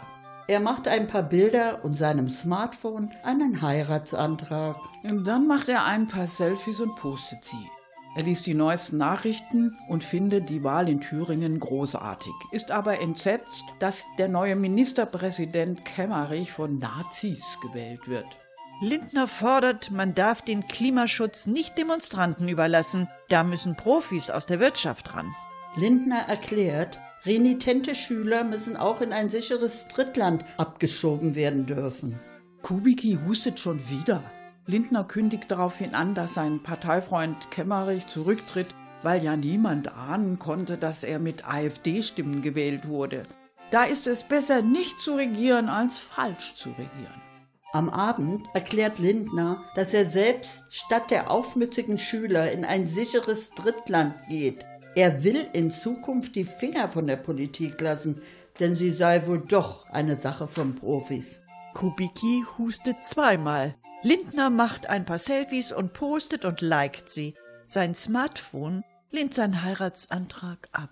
Er 0.47 0.59
macht 0.59 0.87
ein 0.87 1.07
paar 1.07 1.23
Bilder 1.23 1.83
und 1.83 1.97
seinem 1.97 2.29
Smartphone 2.29 3.11
einen 3.23 3.63
Heiratsantrag. 3.63 4.75
Und 5.03 5.27
dann 5.27 5.47
macht 5.47 5.69
er 5.69 5.85
ein 5.85 6.05
paar 6.05 6.27
Selfies 6.27 6.79
und 6.81 6.95
postet 6.97 7.43
sie. 7.43 7.69
Er 8.15 8.23
liest 8.23 8.45
die 8.45 8.53
neuesten 8.53 8.97
Nachrichten 8.97 9.75
und 9.89 10.03
findet 10.03 10.49
die 10.49 10.63
Wahl 10.63 10.87
in 10.87 11.01
Thüringen 11.01 11.59
großartig, 11.59 12.31
ist 12.51 12.71
aber 12.71 13.01
entsetzt, 13.01 13.65
dass 13.79 14.05
der 14.17 14.29
neue 14.29 14.55
Ministerpräsident 14.55 15.83
Kemmerich 15.83 16.53
von 16.53 16.79
Nazis 16.79 17.43
gewählt 17.61 18.07
wird. 18.07 18.37
Lindner 18.81 19.27
fordert, 19.27 19.89
man 19.91 20.15
darf 20.15 20.41
den 20.41 20.67
Klimaschutz 20.67 21.47
nicht 21.47 21.77
Demonstranten 21.77 22.49
überlassen, 22.49 23.07
da 23.29 23.43
müssen 23.43 23.77
Profis 23.77 24.29
aus 24.29 24.47
der 24.47 24.59
Wirtschaft 24.59 25.15
ran. 25.15 25.33
Lindner 25.77 26.27
erklärt, 26.27 26.99
renitente 27.25 27.95
Schüler 27.95 28.43
müssen 28.43 28.75
auch 28.75 28.99
in 28.99 29.13
ein 29.13 29.29
sicheres 29.29 29.87
Drittland 29.87 30.43
abgeschoben 30.57 31.35
werden 31.35 31.65
dürfen. 31.65 32.19
Kubicki 32.63 33.17
hustet 33.25 33.59
schon 33.61 33.79
wieder. 33.89 34.23
Lindner 34.65 35.05
kündigt 35.05 35.51
daraufhin 35.51 35.95
an, 35.95 36.13
dass 36.13 36.33
sein 36.33 36.61
Parteifreund 36.61 37.51
Kemmerich 37.51 38.07
zurücktritt, 38.07 38.75
weil 39.03 39.23
ja 39.23 39.37
niemand 39.37 39.93
ahnen 39.93 40.37
konnte, 40.37 40.77
dass 40.77 41.03
er 41.03 41.19
mit 41.19 41.47
AfD-Stimmen 41.47 42.41
gewählt 42.41 42.87
wurde. 42.87 43.25
Da 43.71 43.85
ist 43.85 44.05
es 44.07 44.23
besser, 44.23 44.61
nicht 44.61 44.99
zu 44.99 45.15
regieren, 45.15 45.69
als 45.69 45.97
falsch 45.99 46.55
zu 46.55 46.69
regieren. 46.69 47.24
Am 47.73 47.89
Abend 47.89 48.47
erklärt 48.53 48.99
Lindner, 48.99 49.63
dass 49.75 49.93
er 49.93 50.09
selbst 50.09 50.63
statt 50.69 51.11
der 51.11 51.29
aufmützigen 51.29 51.97
Schüler 51.97 52.51
in 52.51 52.63
ein 52.63 52.87
sicheres 52.87 53.51
Drittland 53.51 54.15
geht. 54.29 54.65
Er 54.95 55.23
will 55.23 55.47
in 55.51 55.71
Zukunft 55.71 56.35
die 56.35 56.45
Finger 56.45 56.87
von 56.87 57.05
der 57.05 57.17
Politik 57.17 57.81
lassen, 57.81 58.21
denn 58.59 58.77
sie 58.77 58.91
sei 58.91 59.27
wohl 59.27 59.39
doch 59.39 59.85
eine 59.89 60.15
Sache 60.15 60.47
von 60.47 60.75
Profis. 60.75 61.41
Kubicki 61.73 62.45
hustet 62.57 63.03
zweimal. 63.03 63.75
Lindner 64.03 64.49
macht 64.49 64.87
ein 64.87 65.03
paar 65.03 65.17
Selfies 65.17 65.73
und 65.73 65.91
postet 65.91 66.45
und 66.45 66.61
liked 66.61 67.09
sie. 67.09 67.35
Sein 67.65 67.95
Smartphone 67.95 68.83
lehnt 69.11 69.33
seinen 69.33 69.63
Heiratsantrag 69.63 70.69
ab. 70.71 70.91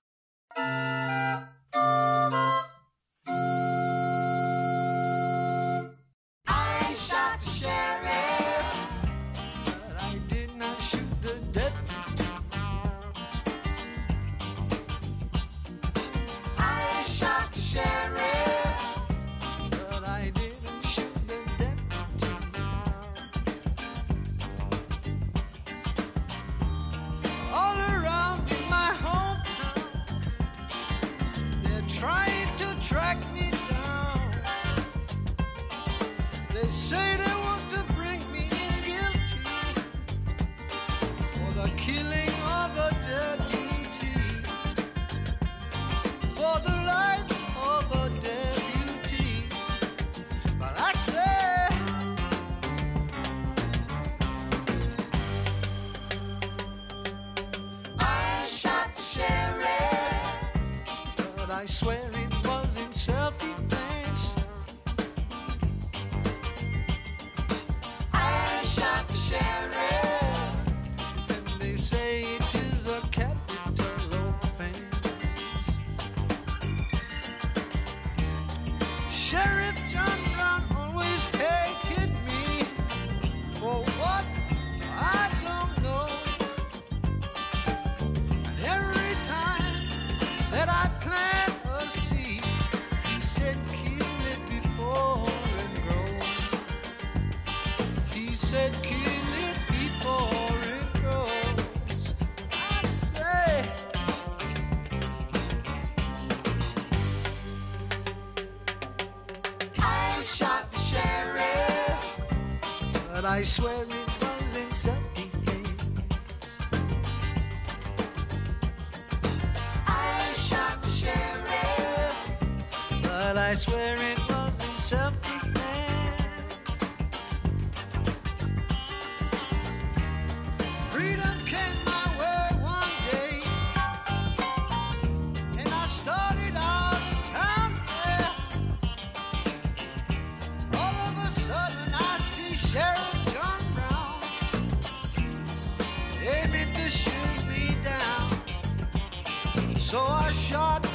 So 149.93 149.99
I 149.99 150.32
shot, 150.32 150.88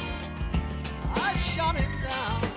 I 1.15 1.33
shot 1.37 1.77
him 1.77 1.89
down. 2.01 2.48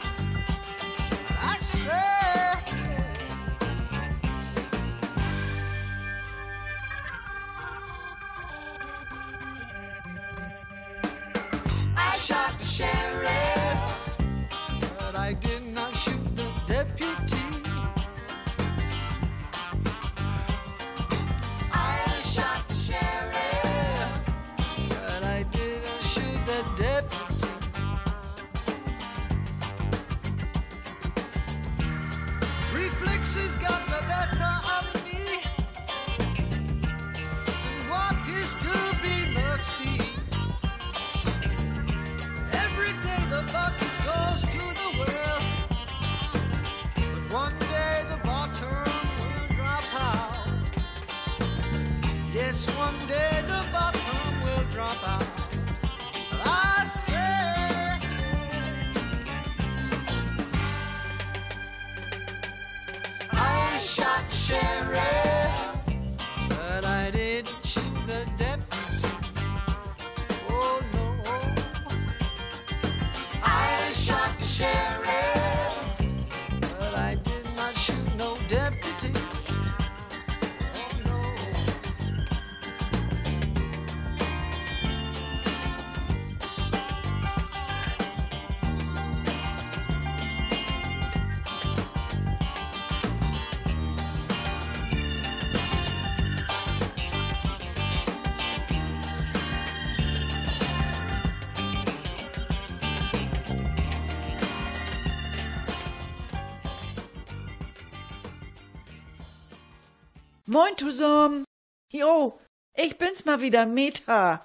Moin 110.46 110.76
zusammen. 110.76 111.44
Jo, 111.92 112.38
ich 112.76 112.98
bin's 112.98 113.24
mal 113.24 113.40
wieder, 113.40 113.64
Meta. 113.64 114.44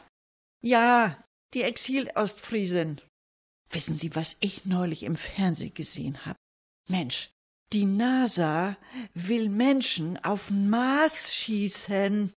Ja, 0.62 1.24
die 1.54 1.64
Exil-Ostfriesin. 1.64 3.02
Wissen 3.72 3.98
Sie, 3.98 4.16
was 4.16 4.38
ich 4.40 4.66
neulich 4.66 5.04
im 5.04 5.16
Fernsehen 5.16 5.74
gesehen 5.74 6.26
hab? 6.26 6.38
Mensch, 6.88 7.32
die 7.74 7.86
NASA 7.86 8.78
will 9.14 9.50
Menschen 9.50 10.24
auf 10.24 10.48
den 10.48 10.70
Mars 10.70 11.34
schießen. 11.34 12.32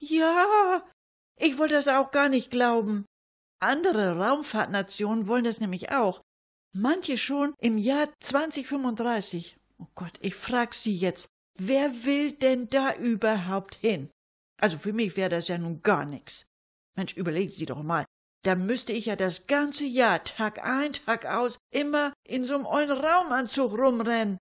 Ja, 0.00 0.84
ich 1.36 1.58
wollte 1.58 1.74
das 1.74 1.88
auch 1.88 2.10
gar 2.10 2.28
nicht 2.28 2.50
glauben. 2.50 3.04
Andere 3.60 4.16
Raumfahrtnationen 4.16 5.26
wollen 5.26 5.44
das 5.44 5.60
nämlich 5.60 5.92
auch. 5.92 6.22
Manche 6.74 7.18
schon 7.18 7.54
im 7.58 7.76
Jahr 7.78 8.08
2035. 8.20 9.56
Oh 9.78 9.86
Gott, 9.94 10.18
ich 10.20 10.34
frag 10.34 10.74
Sie 10.74 10.96
jetzt, 10.96 11.28
wer 11.58 12.04
will 12.04 12.32
denn 12.32 12.68
da 12.68 12.94
überhaupt 12.94 13.76
hin? 13.76 14.10
Also 14.60 14.78
für 14.78 14.92
mich 14.92 15.16
wäre 15.16 15.30
das 15.30 15.48
ja 15.48 15.58
nun 15.58 15.82
gar 15.82 16.04
nix. 16.04 16.46
Mensch, 16.96 17.16
überlegen 17.16 17.52
Sie 17.52 17.66
doch 17.66 17.82
mal. 17.82 18.04
Da 18.44 18.54
müsste 18.54 18.92
ich 18.92 19.06
ja 19.06 19.16
das 19.16 19.46
ganze 19.46 19.84
Jahr, 19.84 20.24
Tag 20.24 20.64
ein, 20.64 20.92
Tag 20.92 21.26
aus, 21.26 21.58
immer 21.72 22.12
in 22.26 22.44
so 22.44 22.54
einem 22.54 22.66
ollen 22.66 22.90
Raumanzug 22.90 23.72
rumrennen. 23.72 24.38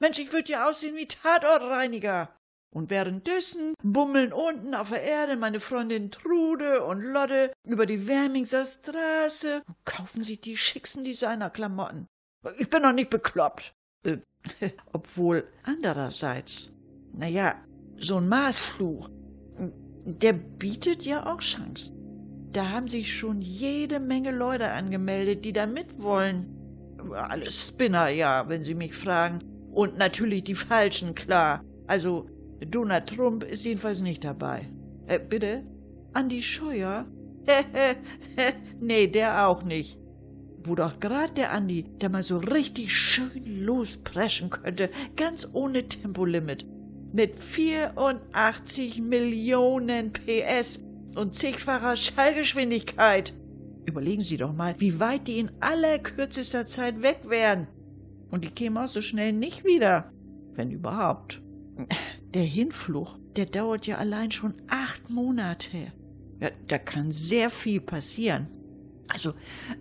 Mensch, 0.00 0.18
ich 0.18 0.32
würde 0.32 0.52
ja 0.52 0.68
aussehen 0.68 0.96
wie 0.96 1.06
Tatortreiniger. 1.06 2.36
Und 2.74 2.90
währenddessen 2.90 3.74
bummeln 3.84 4.32
unten 4.32 4.74
auf 4.74 4.90
der 4.90 5.02
Erde 5.02 5.36
meine 5.36 5.60
Freundin 5.60 6.10
Trude 6.10 6.84
und 6.84 7.02
Lotte 7.02 7.52
über 7.64 7.86
die 7.86 8.08
Wermingser 8.08 8.66
Straße 8.66 9.62
und 9.64 9.76
kaufen 9.84 10.24
sich 10.24 10.40
die 10.40 10.56
schicksten 10.56 11.04
Designerklamotten. 11.04 12.06
Ich 12.58 12.68
bin 12.68 12.82
doch 12.82 12.92
nicht 12.92 13.10
bekloppt. 13.10 13.72
Äh, 14.04 14.18
obwohl 14.92 15.44
andererseits, 15.62 16.72
na 17.12 17.26
ja, 17.26 17.54
so 17.98 18.16
ein 18.18 18.28
Marsfluch, 18.28 19.08
der 20.04 20.34
bietet 20.34 21.04
ja 21.04 21.32
auch 21.32 21.40
Chancen. 21.40 21.96
Da 22.52 22.70
haben 22.70 22.88
sich 22.88 23.12
schon 23.12 23.40
jede 23.40 23.98
Menge 23.98 24.30
Leute 24.30 24.70
angemeldet, 24.70 25.44
die 25.44 25.52
da 25.52 25.66
mitwollen. 25.66 26.46
Alles 27.12 27.68
Spinner, 27.68 28.08
ja, 28.08 28.48
wenn 28.48 28.62
Sie 28.62 28.74
mich 28.74 28.94
fragen. 28.94 29.40
Und 29.72 29.98
natürlich 29.98 30.44
die 30.44 30.54
Falschen, 30.54 31.14
klar. 31.14 31.64
Also, 31.86 32.28
Donald 32.70 33.08
Trump 33.08 33.42
ist 33.42 33.64
jedenfalls 33.64 34.00
nicht 34.00 34.24
dabei. 34.24 34.68
Äh, 35.06 35.18
bitte? 35.18 35.64
Andi 36.12 36.40
Scheuer? 36.42 37.06
nee, 38.80 39.06
der 39.08 39.48
auch 39.48 39.64
nicht. 39.64 39.98
Wo 40.66 40.74
doch 40.74 40.98
grad 40.98 41.36
der 41.36 41.52
Andi, 41.52 41.82
der 42.00 42.08
mal 42.08 42.22
so 42.22 42.38
richtig 42.38 42.96
schön 42.96 43.64
lospreschen 43.64 44.48
könnte, 44.48 44.88
ganz 45.14 45.46
ohne 45.52 45.86
Tempolimit. 45.86 46.64
Mit 47.12 47.38
84 47.38 49.02
Millionen 49.02 50.12
PS 50.12 50.80
und 51.14 51.34
zigfacher 51.34 51.96
Schallgeschwindigkeit. 51.96 53.34
Überlegen 53.84 54.22
Sie 54.22 54.38
doch 54.38 54.54
mal, 54.54 54.74
wie 54.78 54.98
weit 54.98 55.28
die 55.28 55.38
in 55.38 55.50
allerkürzester 55.60 56.66
Zeit 56.66 57.02
weg 57.02 57.20
wären. 57.28 57.68
Und 58.30 58.44
die 58.44 58.50
kämen 58.50 58.78
auch 58.78 58.88
so 58.88 59.02
schnell 59.02 59.34
nicht 59.34 59.64
wieder. 59.64 60.10
Wenn 60.54 60.70
überhaupt. 60.70 61.42
Der 62.32 62.42
Hinflug, 62.42 63.18
der 63.36 63.46
dauert 63.46 63.86
ja 63.86 63.98
allein 63.98 64.30
schon 64.30 64.54
acht 64.68 65.10
Monate. 65.10 65.92
Ja, 66.40 66.50
da 66.68 66.78
kann 66.78 67.10
sehr 67.10 67.50
viel 67.50 67.80
passieren. 67.80 68.48
Also, 69.08 69.34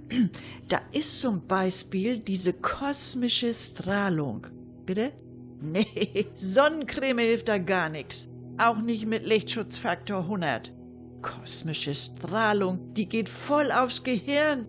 da 0.67 0.81
ist 0.91 1.19
zum 1.19 1.47
Beispiel 1.47 2.19
diese 2.19 2.53
kosmische 2.53 3.53
Strahlung. 3.53 4.47
Bitte? 4.85 5.11
Nee, 5.65 6.27
Sonnencreme 6.33 7.19
hilft 7.19 7.47
da 7.47 7.57
gar 7.57 7.87
nichts. 7.87 8.27
Auch 8.57 8.81
nicht 8.81 9.05
mit 9.05 9.25
Lichtschutzfaktor 9.25 10.19
100. 10.19 10.73
Kosmische 11.21 11.95
Strahlung, 11.95 12.93
die 12.93 13.07
geht 13.07 13.29
voll 13.29 13.71
aufs 13.71 14.03
Gehirn. 14.03 14.67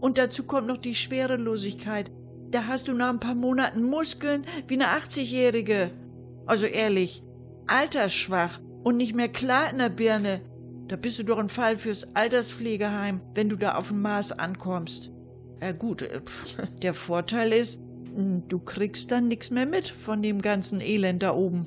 Und 0.00 0.18
dazu 0.18 0.44
kommt 0.44 0.66
noch 0.66 0.76
die 0.76 0.94
Schwerelosigkeit. 0.94 2.10
Da 2.50 2.66
hast 2.66 2.88
du 2.88 2.92
nach 2.92 3.08
ein 3.08 3.20
paar 3.20 3.34
Monaten 3.34 3.84
Muskeln 3.84 4.44
wie 4.68 4.74
eine 4.74 4.88
80-Jährige. 4.88 5.90
Also 6.44 6.66
ehrlich, 6.66 7.22
altersschwach 7.66 8.60
und 8.82 8.98
nicht 8.98 9.14
mehr 9.14 9.30
klar 9.30 9.70
in 9.70 9.78
der 9.78 9.88
Birne. 9.88 10.42
Da 10.88 10.96
bist 10.96 11.18
du 11.18 11.22
doch 11.22 11.38
ein 11.38 11.48
Fall 11.48 11.78
fürs 11.78 12.14
Alterspflegeheim, 12.14 13.20
wenn 13.34 13.48
du 13.48 13.56
da 13.56 13.76
auf 13.76 13.88
dem 13.88 14.02
Mars 14.02 14.32
ankommst. 14.32 15.10
Ja 15.62 15.72
gut, 15.72 16.02
äh, 16.02 16.20
der 16.82 16.92
Vorteil 16.94 17.52
ist, 17.52 17.80
hm, 18.14 18.46
du 18.48 18.58
kriegst 18.58 19.10
dann 19.10 19.28
nichts 19.28 19.50
mehr 19.50 19.66
mit 19.66 19.88
von 19.88 20.22
dem 20.22 20.42
ganzen 20.42 20.80
Elend 20.80 21.22
da 21.22 21.34
oben. 21.34 21.66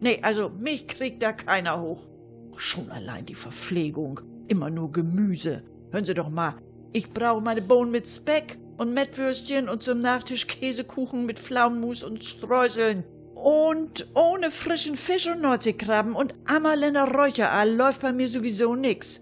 Nee, 0.00 0.18
also 0.22 0.50
mich 0.50 0.88
kriegt 0.88 1.22
da 1.22 1.32
keiner 1.32 1.80
hoch. 1.80 2.08
Schon 2.56 2.90
allein 2.90 3.24
die 3.26 3.34
Verpflegung. 3.34 4.20
Immer 4.48 4.70
nur 4.70 4.90
Gemüse. 4.92 5.62
Hören 5.90 6.04
Sie 6.04 6.14
doch 6.14 6.28
mal, 6.28 6.54
ich 6.92 7.10
brauche 7.10 7.40
meine 7.40 7.62
Bohnen 7.62 7.90
mit 7.90 8.08
Speck 8.08 8.58
und 8.78 8.94
Mettwürstchen 8.94 9.68
und 9.68 9.82
zum 9.82 10.00
Nachtisch 10.00 10.46
Käsekuchen 10.46 11.24
mit 11.24 11.38
Pflaumenmus 11.38 12.02
und 12.02 12.24
Streuseln. 12.24 13.04
Und 13.46 14.08
ohne 14.16 14.50
frischen 14.50 14.96
Fisch 14.96 15.28
und 15.28 15.40
Nordseekrabben 15.40 16.16
und 16.16 16.34
Ammerländer 16.46 17.04
Räucheraal 17.04 17.70
läuft 17.72 18.02
bei 18.02 18.12
mir 18.12 18.28
sowieso 18.28 18.74
nix. 18.74 19.20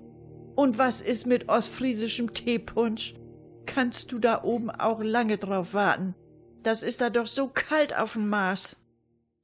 Und 0.57 0.79
was 0.79 1.03
ist 1.03 1.27
mit 1.27 1.51
ostfriesischem 1.51 2.33
Teepunsch? 2.33 3.15
Kannst 3.67 4.13
du 4.13 4.19
da 4.19 4.43
oben 4.43 4.71
auch 4.71 5.03
lange 5.03 5.37
drauf 5.37 5.75
warten? 5.75 6.15
Das 6.63 6.83
ist 6.83 7.03
da 7.03 7.11
doch 7.11 7.27
so 7.27 7.49
kalt 7.49 7.95
auf 7.95 8.15
dem 8.15 8.31
Mars. 8.31 8.79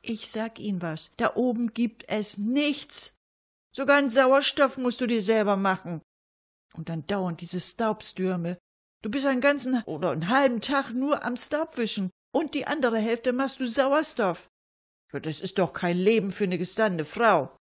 Ich 0.00 0.30
sag 0.30 0.58
Ihnen 0.58 0.80
was, 0.80 1.12
da 1.18 1.34
oben 1.34 1.74
gibt 1.74 2.08
es 2.08 2.38
nichts. 2.38 3.12
Sogar 3.72 3.98
einen 3.98 4.08
Sauerstoff 4.08 4.78
musst 4.78 5.02
du 5.02 5.06
dir 5.06 5.20
selber 5.20 5.56
machen. 5.56 6.00
Und 6.72 6.88
dann 6.88 7.06
dauernd 7.06 7.42
diese 7.42 7.60
Staubstürme. 7.60 8.56
Du 9.02 9.10
bist 9.10 9.26
einen 9.26 9.42
ganzen 9.42 9.82
oder 9.82 10.12
einen 10.12 10.30
halben 10.30 10.62
Tag 10.62 10.94
nur 10.94 11.22
am 11.22 11.36
Staubwischen 11.36 12.08
und 12.32 12.54
die 12.54 12.66
andere 12.66 12.96
Hälfte 12.96 13.34
machst 13.34 13.60
du 13.60 13.66
Sauerstoff. 13.66 14.49
Das 15.12 15.40
ist 15.40 15.58
doch 15.58 15.72
kein 15.72 15.96
Leben 15.96 16.32
für 16.32 16.44
eine 16.44 16.58
gestandene 16.58 17.04
Frau. 17.04 17.56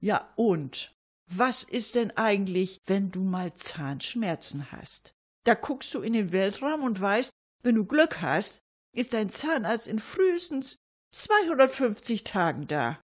Ja, 0.00 0.32
und? 0.36 0.94
Was 1.26 1.62
ist 1.62 1.94
denn 1.94 2.10
eigentlich, 2.16 2.80
wenn 2.86 3.12
du 3.12 3.22
mal 3.22 3.54
Zahnschmerzen 3.54 4.72
hast? 4.72 5.12
Da 5.44 5.54
guckst 5.54 5.94
du 5.94 6.00
in 6.00 6.12
den 6.12 6.32
Weltraum 6.32 6.82
und 6.82 7.00
weißt, 7.00 7.30
wenn 7.62 7.76
du 7.76 7.84
Glück 7.84 8.20
hast, 8.20 8.58
ist 8.92 9.14
dein 9.14 9.28
Zahnarzt 9.28 9.86
in 9.86 10.00
frühestens 10.00 10.76
250 11.12 12.24
Tagen 12.24 12.66
da. 12.66 13.00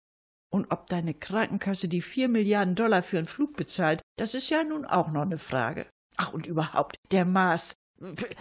Und 0.52 0.70
ob 0.70 0.88
deine 0.88 1.14
Krankenkasse 1.14 1.88
die 1.88 2.02
vier 2.02 2.28
Milliarden 2.28 2.74
Dollar 2.74 3.02
für 3.02 3.18
einen 3.18 3.26
Flug 3.26 3.56
bezahlt, 3.56 4.02
das 4.16 4.34
ist 4.34 4.50
ja 4.50 4.64
nun 4.64 4.84
auch 4.84 5.08
noch 5.08 5.22
eine 5.22 5.38
Frage. 5.38 5.86
Ach, 6.16 6.32
und 6.32 6.46
überhaupt, 6.46 6.96
der 7.12 7.24
Mars, 7.24 7.72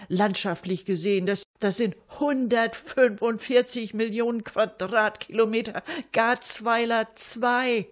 landschaftlich 0.08 0.84
gesehen, 0.84 1.26
das, 1.26 1.44
das 1.58 1.76
sind 1.76 1.96
145 2.14 3.94
Millionen 3.94 4.44
Quadratkilometer 4.44 5.82
Garzweiler 6.12 7.08
2. 7.14 7.88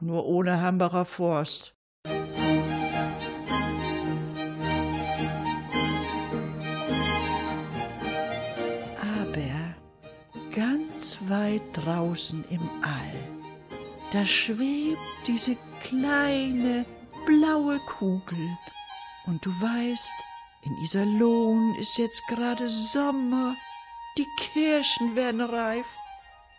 Nur 0.00 0.26
ohne 0.26 0.60
Hambacher 0.60 1.06
Forst. 1.06 1.74
Aber 9.24 9.74
ganz 10.54 11.18
weit 11.26 11.62
draußen 11.72 12.44
im 12.50 12.68
All, 12.82 13.14
da 14.12 14.24
schwebt 14.26 14.98
diese 15.26 15.56
kleine 15.82 16.84
blaue 17.26 17.78
Kugel. 17.86 18.38
Und 19.26 19.44
du 19.44 19.50
weißt, 19.50 20.14
in 20.66 20.76
Iserlohn 20.78 21.76
ist 21.76 21.96
jetzt 21.96 22.26
gerade 22.26 22.68
Sommer, 22.68 23.54
die 24.18 24.26
Kirschen 24.36 25.14
werden 25.14 25.40
reif. 25.40 25.86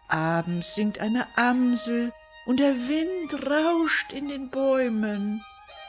Abends 0.07 0.75
singt 0.75 0.99
eine 0.99 1.27
Amsel 1.37 2.13
und 2.45 2.61
der 2.61 2.87
Wind 2.87 3.33
rauscht 3.45 4.13
in 4.13 4.29
den 4.29 4.49
Bäumen. 4.49 5.43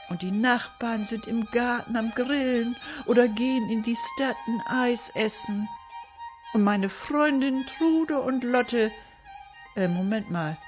Und 0.08 0.22
die 0.22 0.32
Nachbarn 0.32 1.04
sind 1.04 1.28
im 1.28 1.44
Garten 1.52 1.96
am 1.96 2.10
Grillen 2.10 2.74
oder 3.06 3.28
gehen 3.28 3.70
in 3.70 3.84
die 3.84 3.96
Stadt 3.96 4.36
ein 4.48 4.62
Eis 4.66 5.10
essen. 5.14 5.68
Und 6.54 6.64
meine 6.64 6.88
Freundin 6.88 7.66
Trude 7.66 8.18
und 8.18 8.42
Lotte, 8.42 8.90
äh, 9.76 9.86
Moment 9.86 10.28
mal, 10.28 10.58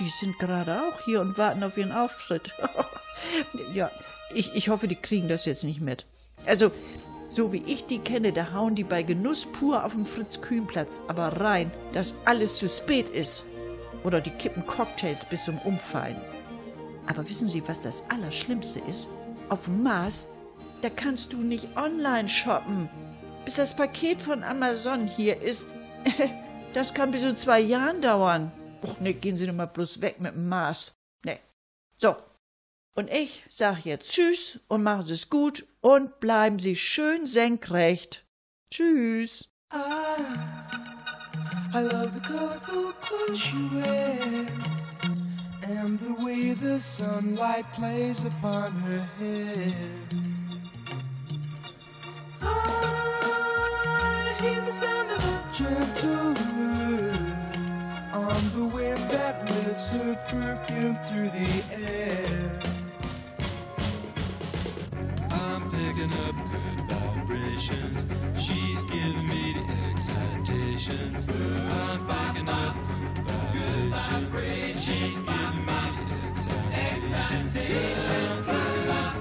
die 0.00 0.08
sind 0.08 0.38
gerade 0.40 0.82
auch 0.82 1.04
hier 1.04 1.20
und 1.20 1.38
warten 1.38 1.62
auf 1.62 1.76
ihren 1.76 1.92
Auftritt. 1.92 2.50
ja, 3.74 3.92
ich, 4.34 4.52
ich 4.54 4.70
hoffe, 4.70 4.88
die 4.88 4.96
kriegen 4.96 5.28
das 5.28 5.44
jetzt 5.44 5.62
nicht 5.62 5.80
mit. 5.80 6.04
Also, 6.46 6.70
so 7.30 7.52
wie 7.52 7.62
ich 7.66 7.84
die 7.86 7.98
kenne, 7.98 8.32
da 8.32 8.52
hauen 8.52 8.74
die 8.74 8.84
bei 8.84 9.02
Genuss 9.02 9.46
pur 9.46 9.84
auf 9.84 9.92
dem 9.92 10.06
Fritz-Kühn-Platz, 10.06 11.00
aber 11.08 11.40
rein, 11.40 11.70
dass 11.92 12.14
alles 12.24 12.56
zu 12.56 12.68
spät 12.68 13.08
ist. 13.10 13.44
Oder 14.04 14.20
die 14.20 14.30
kippen 14.30 14.66
Cocktails 14.66 15.24
bis 15.24 15.44
zum 15.44 15.58
Umfallen. 15.58 16.16
Aber 17.06 17.28
wissen 17.28 17.48
Sie, 17.48 17.62
was 17.66 17.82
das 17.82 18.02
Allerschlimmste 18.10 18.80
ist? 18.88 19.08
Auf 19.48 19.64
dem 19.64 19.82
Mars, 19.82 20.28
da 20.82 20.90
kannst 20.90 21.32
du 21.32 21.38
nicht 21.38 21.68
online 21.76 22.28
shoppen. 22.28 22.88
Bis 23.44 23.56
das 23.56 23.74
Paket 23.74 24.20
von 24.20 24.42
Amazon 24.42 25.06
hier 25.06 25.40
ist, 25.40 25.66
das 26.74 26.94
kann 26.94 27.10
bis 27.10 27.22
zu 27.22 27.34
zwei 27.34 27.60
Jahren 27.60 28.00
dauern. 28.00 28.52
Och, 28.82 29.00
ne, 29.00 29.12
gehen 29.12 29.36
Sie 29.36 29.46
doch 29.46 29.54
mal 29.54 29.66
bloß 29.66 30.00
weg 30.00 30.20
mit 30.20 30.34
dem 30.34 30.48
Mars. 30.48 30.94
Ne. 31.24 31.38
So. 31.96 32.16
Und 32.94 33.10
ich 33.10 33.44
sag 33.48 33.84
jetzt 33.84 34.10
Tschüss 34.10 34.60
und 34.68 34.82
machen 34.82 35.06
Sie 35.06 35.14
es 35.14 35.30
gut 35.30 35.66
und 35.80 36.20
bleiben 36.20 36.58
Sie 36.58 36.76
schön 36.76 37.26
senkrecht. 37.26 38.26
Tschüss. 38.70 39.48
I, 39.72 39.76
I 41.74 41.82
love 41.82 42.14
the 42.14 42.20
colorful 42.20 42.92
clothes 43.00 43.52
you 43.52 43.68
wear 43.78 44.48
and 45.62 45.98
the 46.00 46.14
way 46.24 46.54
the 46.54 46.80
sunlight 46.80 47.66
plays 47.74 48.24
upon 48.24 48.72
her 48.72 49.00
hair. 49.18 49.72
I 52.40 54.36
hear 54.40 54.60
the 54.62 54.72
sound 54.72 55.10
of 55.10 55.24
a 55.24 55.44
gentle 55.52 56.34
word 56.56 57.38
on 58.12 58.50
the 58.54 58.64
wind 58.64 59.10
that 59.10 59.44
lifts 59.44 60.02
her 60.02 60.14
perfume 60.28 60.98
through 61.06 61.30
the 61.30 61.62
air. 61.74 62.77
Picking 65.88 66.12
up 66.12 66.36
good 66.50 66.80
vibrations. 66.90 67.98
She's 68.38 68.80
giving 68.82 69.26
me 69.26 69.54
the 69.54 69.64
excitations. 69.90 71.26
I'm 71.26 72.00
picking 72.06 72.48
up 72.48 72.76
good 73.52 73.90
vibrations. 73.90 74.84
She's 74.84 75.22
giving 75.22 75.64
me 75.64 75.80
the 76.04 76.18
excitations. 76.28 77.54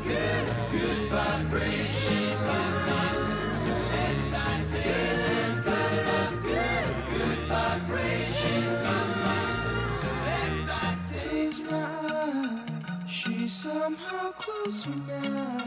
Good, 0.03 0.45
good 0.71 1.01
vibrations. 1.09 2.03
She's 2.03 2.41
giving 2.41 2.83
me 2.83 2.99
the 3.07 3.39
excitations. 4.11 5.57
Picking 5.63 6.35
good, 6.43 6.87
good 7.13 7.39
vibrations. 7.47 8.27
She's 13.07 13.53
somehow 13.53 14.31
closer 14.31 14.89
now. 15.07 15.66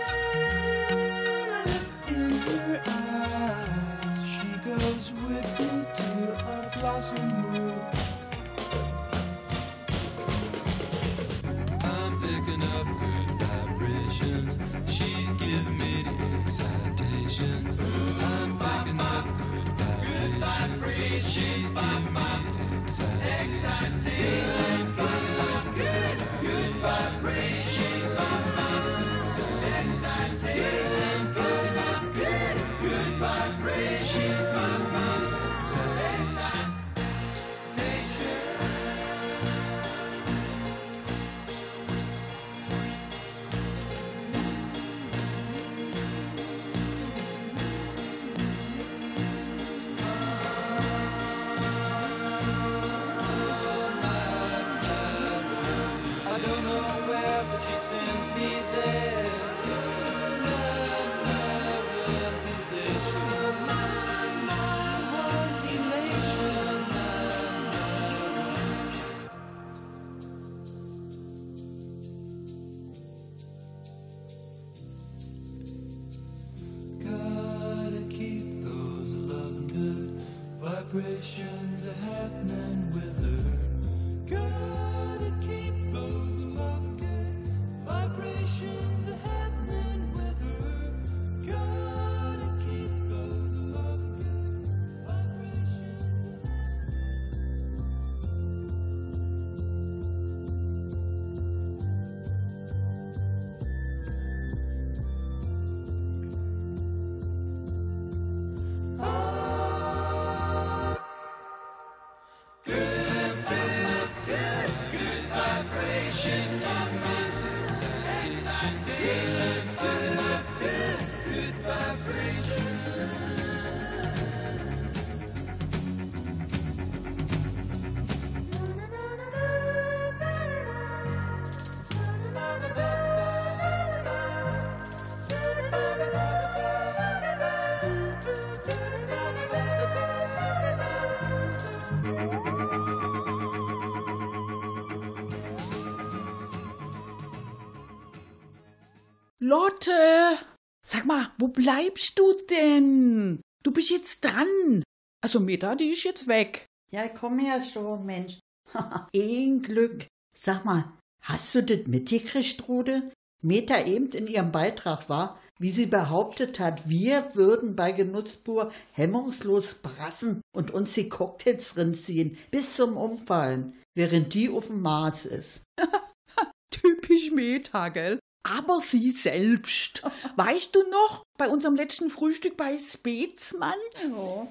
Bleibst 151.51 152.17
du 152.17 152.33
denn? 152.49 153.41
Du 153.63 153.71
bist 153.71 153.89
jetzt 153.89 154.21
dran. 154.21 154.83
Also 155.23 155.39
Meta, 155.39 155.75
die 155.75 155.91
ist 155.91 156.03
jetzt 156.03 156.27
weg. 156.27 156.65
Ja, 156.91 157.07
komm 157.07 157.39
her 157.39 157.61
schon, 157.61 158.05
Mensch. 158.05 158.39
Ein 159.15 159.61
Glück. 159.61 160.07
Sag 160.37 160.65
mal, 160.65 160.91
hast 161.23 161.53
du 161.55 161.63
das 161.63 161.87
mitgekriegt, 161.87 162.59
Trude? 162.59 163.11
Meta 163.43 163.85
eben 163.85 164.11
in 164.11 164.27
ihrem 164.27 164.51
Beitrag 164.51 165.09
war, 165.09 165.39
wie 165.59 165.71
sie 165.71 165.85
behauptet 165.85 166.59
hat, 166.59 166.89
wir 166.89 167.35
würden 167.35 167.75
bei 167.75 167.91
Genusspur 167.91 168.71
hemmungslos 168.93 169.75
brassen 169.75 170.41
und 170.55 170.71
uns 170.71 170.93
die 170.93 171.07
Cocktails 171.07 171.77
rinziehen 171.77 172.37
bis 172.49 172.75
zum 172.75 172.97
Umfallen, 172.97 173.75
während 173.95 174.33
die 174.33 174.49
auf 174.49 174.67
dem 174.67 174.81
Mars 174.81 175.25
ist. 175.25 175.61
Typisch 176.71 177.31
Meta, 177.31 177.89
gell? 177.89 178.19
Aber 178.43 178.81
sie 178.81 179.11
selbst. 179.11 180.01
Weißt 180.35 180.75
du 180.75 180.83
noch, 180.89 181.23
bei 181.37 181.49
unserem 181.49 181.75
letzten 181.75 182.09
Frühstück 182.09 182.55
bei 182.55 182.77
Spezmann? 182.77 183.73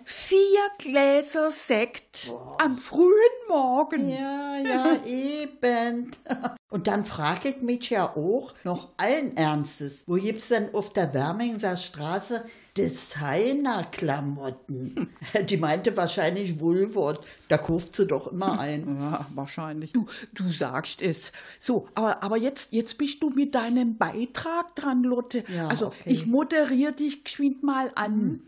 Vier 0.04 0.60
Gläser 0.78 1.50
Sekt 1.52 2.32
am 2.58 2.78
frühen 2.78 3.12
Morgen. 3.48 4.10
Ja, 4.10 4.58
ja, 4.58 4.96
eben. 5.06 6.10
Und 6.70 6.86
dann 6.86 7.04
frage 7.04 7.50
ich 7.50 7.62
mich 7.62 7.90
ja 7.90 8.16
auch 8.16 8.54
noch 8.64 8.88
allen 8.96 9.36
Ernstes, 9.36 10.04
wo 10.06 10.14
gibt's 10.14 10.48
denn 10.48 10.74
auf 10.74 10.92
der 10.92 11.12
Wermingser 11.14 11.76
Straße 11.76 12.44
Designerklamotten? 12.76 15.10
Die 15.44 15.56
meinte 15.56 15.96
wahrscheinlich 15.96 16.60
Woolworth, 16.60 17.20
da 17.48 17.58
kauft 17.58 17.96
sie 17.96 18.06
doch 18.06 18.30
immer 18.32 18.60
ein. 18.60 18.98
Ja, 19.00 19.26
wahrscheinlich. 19.34 19.92
Du, 19.92 20.06
du 20.32 20.48
sagst 20.48 21.02
es. 21.02 21.32
So, 21.58 21.88
aber, 21.94 22.22
aber 22.22 22.36
jetzt, 22.36 22.72
jetzt 22.72 22.98
bist 22.98 23.22
du 23.22 23.30
mit 23.30 23.54
deinem 23.54 23.96
Beitrag 23.96 24.76
dran, 24.76 25.02
Lotte. 25.02 25.44
Ja, 25.52 25.68
also, 25.68 25.88
okay. 25.88 25.96
ich 26.06 26.26
moderiere 26.26 26.92
dich 26.92 27.24
geschwind 27.24 27.62
mal 27.62 27.90
an. 27.94 28.42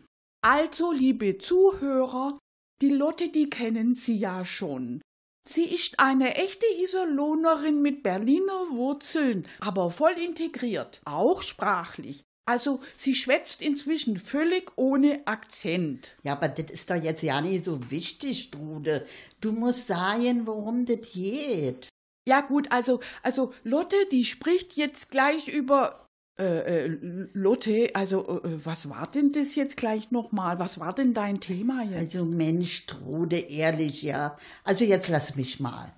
Also, 0.44 0.92
liebe 0.92 1.38
Zuhörer, 1.38 2.38
die 2.80 2.90
Lotte, 2.90 3.28
die 3.28 3.48
kennen 3.48 3.94
Sie 3.94 4.18
ja 4.18 4.44
schon. 4.44 5.00
Sie 5.44 5.64
ist 5.64 5.98
eine 5.98 6.36
echte 6.36 6.66
Iserlohnerin 6.82 7.82
mit 7.82 8.02
Berliner 8.02 8.70
Wurzeln, 8.70 9.46
aber 9.60 9.90
voll 9.90 10.12
integriert, 10.12 11.00
auch 11.04 11.42
sprachlich. 11.42 12.22
Also, 12.44 12.80
sie 12.96 13.14
schwätzt 13.14 13.62
inzwischen 13.62 14.16
völlig 14.16 14.72
ohne 14.76 15.26
Akzent. 15.26 16.16
Ja, 16.24 16.32
aber 16.32 16.48
das 16.48 16.70
ist 16.70 16.90
doch 16.90 16.96
jetzt 16.96 17.22
ja 17.22 17.40
nicht 17.40 17.64
so 17.64 17.90
wichtig, 17.90 18.42
Strude. 18.42 19.06
Du 19.40 19.52
musst 19.52 19.86
sagen, 19.86 20.46
worum 20.46 20.84
das 20.84 21.12
geht. 21.12 21.88
Ja 22.26 22.40
gut, 22.40 22.70
also, 22.70 23.00
also 23.22 23.52
Lotte, 23.64 23.96
die 24.10 24.24
spricht 24.24 24.76
jetzt 24.76 25.10
gleich 25.10 25.48
über 25.48 26.08
äh, 26.38 26.86
äh, 26.86 26.98
Lotte, 27.34 27.90
also 27.94 28.42
äh, 28.42 28.64
was 28.64 28.88
war 28.88 29.06
denn 29.06 29.32
das 29.32 29.54
jetzt 29.54 29.76
gleich 29.76 30.10
nochmal? 30.10 30.58
Was 30.58 30.80
war 30.80 30.94
denn 30.94 31.14
dein 31.14 31.40
Thema 31.40 31.82
jetzt? 31.82 32.14
Also 32.14 32.24
Mensch, 32.24 32.86
Trude, 32.86 33.38
ehrlich, 33.38 34.02
ja. 34.02 34.38
Also 34.64 34.84
jetzt 34.84 35.08
lass 35.08 35.36
mich 35.36 35.60
mal. 35.60 35.92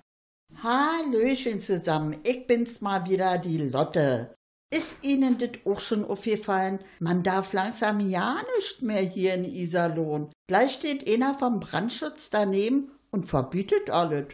Hallöchen 0.61 1.61
zusammen, 1.61 2.17
ich 2.23 2.47
bin's 2.47 2.81
mal 2.81 3.07
wieder, 3.09 3.37
die 3.37 3.57
Lotte. 3.57 4.34
Ist 4.73 5.03
Ihnen 5.03 5.37
das 5.37 5.51
auch 5.65 5.79
schon 5.79 6.03
aufgefallen? 6.05 6.79
Man 6.99 7.23
darf 7.23 7.53
langsam 7.53 8.09
ja 8.09 8.41
nicht 8.57 8.81
mehr 8.81 9.01
hier 9.01 9.35
in 9.35 9.45
Iserlohn. 9.45 10.31
Gleich 10.47 10.71
steht 10.71 11.07
einer 11.09 11.37
vom 11.37 11.59
Brandschutz 11.59 12.29
daneben 12.29 12.91
und 13.11 13.29
verbietet 13.29 13.89
alles. 13.89 14.27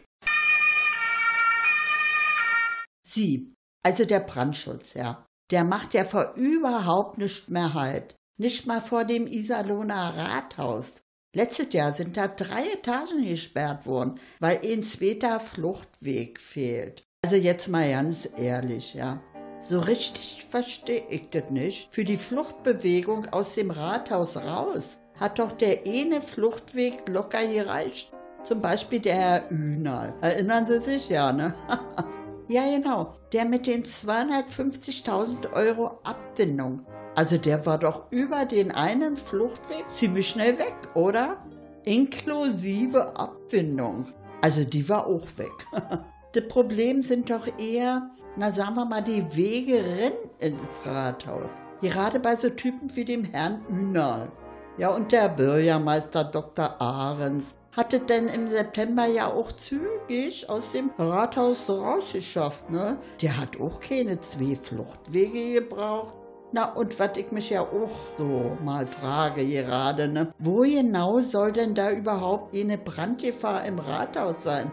Sie, 3.06 3.54
also 3.84 4.06
der 4.06 4.22
Brandschutz, 4.22 4.94
ja, 4.94 5.26
der 5.52 5.66
macht 5.66 5.94
ja 5.94 6.06
vor 6.06 6.34
überhaupt 6.36 7.18
nicht 7.18 7.50
mehr 7.50 7.74
Halt. 7.74 8.16
Nicht 8.38 8.66
mal 8.66 8.82
vor 8.82 9.04
dem 9.04 9.28
Iserlohner 9.28 10.16
Rathaus. 10.16 11.04
Letztes 11.36 11.74
Jahr 11.74 11.94
sind 11.94 12.18
da 12.18 12.28
drei 12.28 12.64
Etagen 12.74 13.24
gesperrt 13.26 13.86
worden, 13.86 14.20
weil 14.40 14.60
ein 14.64 14.84
zweiter 14.84 15.40
Fluchtweg 15.40 16.40
fehlt. 16.40 17.04
Also 17.24 17.36
jetzt 17.36 17.68
mal 17.68 17.90
ganz 17.90 18.28
ehrlich, 18.36 18.94
ja. 18.96 19.22
So 19.62 19.80
richtig 19.80 20.45
verstehe 20.49 21.03
ich 21.09 21.30
das 21.30 21.49
nicht. 21.51 21.93
Für 21.93 22.03
die 22.03 22.18
Fluchtbewegung 22.18 23.28
aus 23.28 23.53
dem 23.55 23.70
Rathaus 23.70 24.36
raus 24.38 24.84
hat 25.20 25.38
doch 25.38 25.51
der 25.51 25.86
eine 25.86 26.22
Fluchtweg 26.22 27.07
locker 27.07 27.45
gereicht. 27.45 28.12
Zum 28.43 28.59
Beispiel 28.59 28.99
der 28.99 29.16
Herr 29.16 29.51
Ühnal. 29.51 30.14
Erinnern 30.22 30.66
Sie 30.66 30.80
sich 30.80 31.09
ja, 31.09 31.32
ne? 31.32 31.53
ja, 32.47 32.64
genau. 32.76 33.14
Der 33.34 33.45
mit 33.45 33.68
den 33.68 33.84
250.000 33.84 35.53
Euro 35.53 35.99
Abfindung. 36.03 36.84
Also 37.16 37.38
der 37.38 37.64
war 37.68 37.78
doch 37.78 38.12
über 38.12 38.45
den 38.45 38.72
einen 38.72 39.16
Fluchtweg 39.16 39.86
ziemlich 39.93 40.30
schnell 40.30 40.57
weg, 40.57 40.76
oder? 40.95 41.38
Inklusive 41.84 43.16
Abfindung. 43.16 44.07
Also 44.41 44.64
die 44.64 44.89
war 44.89 45.05
auch 45.05 45.28
weg. 45.38 45.51
das 46.34 46.48
Problem 46.48 47.02
sind 47.02 47.30
doch 47.30 47.48
eher, 47.60 48.10
na 48.38 48.52
sagen 48.52 48.76
wir 48.76 48.86
mal, 48.86 49.02
die 49.02 49.26
Wege 49.36 49.84
rein 49.84 50.14
ins 50.40 50.86
Rathaus. 50.86 51.62
Gerade 51.82 52.20
bei 52.20 52.36
so 52.36 52.50
Typen 52.50 52.96
wie 52.96 53.06
dem 53.06 53.24
Herrn 53.24 53.66
Ünal. 53.70 54.32
Ja, 54.78 54.90
und 54.90 55.12
der 55.12 55.28
Bürgermeister 55.30 56.24
Dr. 56.24 56.80
Ahrens 56.80 57.58
hatte 57.74 58.00
denn 58.00 58.28
im 58.28 58.48
September 58.48 59.06
ja 59.06 59.28
auch 59.28 59.52
zügig 59.54 60.50
aus 60.50 60.72
dem 60.72 60.92
Rathaus 60.98 61.70
rausgeschafft, 61.70 62.70
ne? 62.70 62.98
Der 63.22 63.38
hat 63.38 63.60
auch 63.60 63.80
keine 63.80 64.20
zwei 64.22 64.56
Fluchtwege 64.56 65.62
gebraucht. 65.62 66.16
Na, 66.54 66.74
und 66.74 67.00
was 67.00 67.12
ich 67.16 67.32
mich 67.32 67.50
ja 67.50 67.62
auch 67.62 67.90
so 68.18 68.58
mal 68.64 68.86
frage 68.86 69.46
gerade, 69.46 70.08
ne? 70.08 70.34
Wo 70.40 70.62
genau 70.62 71.20
soll 71.20 71.54
denn 71.54 71.76
da 71.76 71.92
überhaupt 71.92 72.56
eine 72.56 72.78
Brandgefahr 72.78 73.66
im 73.66 73.80
Rathaus 73.80 74.44
sein? 74.44 74.72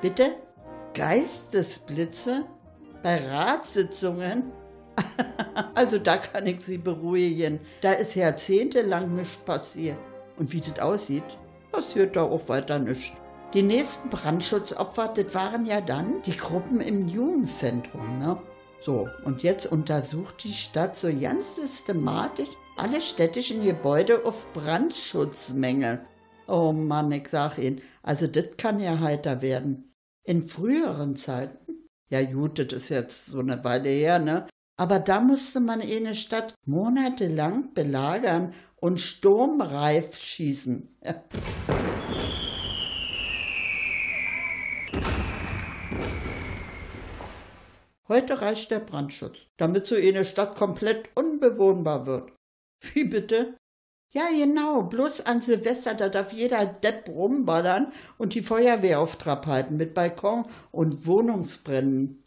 Bitte? 0.00 0.36
Geistesblitze? 0.94 2.44
Bei 3.02 3.16
Ratssitzungen? 3.28 4.52
also 5.74 5.98
da 5.98 6.16
kann 6.18 6.46
ich 6.46 6.60
Sie 6.60 6.78
beruhigen. 6.78 7.60
Da 7.80 7.92
ist 7.92 8.14
jahrzehntelang 8.14 9.14
nichts 9.14 9.36
passiert. 9.36 9.98
Und 10.36 10.52
wie 10.52 10.60
das 10.60 10.78
aussieht, 10.78 11.24
passiert 11.70 12.16
da 12.16 12.24
auch 12.24 12.48
weiter 12.48 12.78
nichts. 12.78 13.12
Die 13.54 13.62
nächsten 13.62 14.08
Brandschutzopfer, 14.08 15.08
das 15.08 15.34
waren 15.34 15.66
ja 15.66 15.80
dann 15.80 16.22
die 16.22 16.36
Gruppen 16.36 16.80
im 16.80 17.08
Jugendzentrum. 17.08 18.18
Ne? 18.18 18.38
So, 18.80 19.08
und 19.24 19.42
jetzt 19.42 19.66
untersucht 19.70 20.42
die 20.44 20.54
Stadt 20.54 20.98
so 20.98 21.08
ganz 21.08 21.56
systematisch 21.56 22.48
alle 22.76 23.00
städtischen 23.00 23.62
Gebäude 23.62 24.24
auf 24.24 24.50
Brandschutzmängel. 24.54 26.00
Oh 26.48 26.72
Mann, 26.72 27.12
ich 27.12 27.28
sag 27.28 27.58
Ihnen, 27.58 27.82
also 28.02 28.26
das 28.26 28.56
kann 28.56 28.80
ja 28.80 28.98
heiter 28.98 29.42
werden. 29.42 29.91
In 30.24 30.46
früheren 30.46 31.16
Zeiten, 31.16 31.88
ja 32.08 32.22
gut, 32.22 32.60
das 32.60 32.72
ist 32.72 32.88
jetzt 32.90 33.26
so 33.26 33.40
eine 33.40 33.64
Weile 33.64 33.88
her, 33.88 34.20
ne? 34.20 34.46
Aber 34.76 35.00
da 35.00 35.20
musste 35.20 35.58
man 35.58 35.80
eine 35.80 36.14
Stadt 36.14 36.54
monatelang 36.64 37.74
belagern 37.74 38.54
und 38.76 39.00
sturmreif 39.00 40.16
schießen. 40.16 40.96
Heute 48.08 48.40
reicht 48.40 48.70
der 48.70 48.80
Brandschutz, 48.80 49.46
damit 49.56 49.86
so 49.86 49.96
eine 49.96 50.24
Stadt 50.24 50.54
komplett 50.54 51.10
unbewohnbar 51.16 52.06
wird. 52.06 52.32
Wie 52.92 53.04
bitte? 53.04 53.56
Ja, 54.14 54.28
genau, 54.28 54.82
bloß 54.82 55.22
an 55.22 55.40
Silvester, 55.40 55.94
da 55.94 56.10
darf 56.10 56.32
jeder 56.34 56.66
Depp 56.66 57.08
rumballern 57.08 57.92
und 58.18 58.34
die 58.34 58.42
Feuerwehr 58.42 59.00
auf 59.00 59.16
Trab 59.16 59.46
halten 59.46 59.78
mit 59.78 59.94
Balkon 59.94 60.44
und 60.70 61.06
Wohnungsbrennen. 61.06 62.22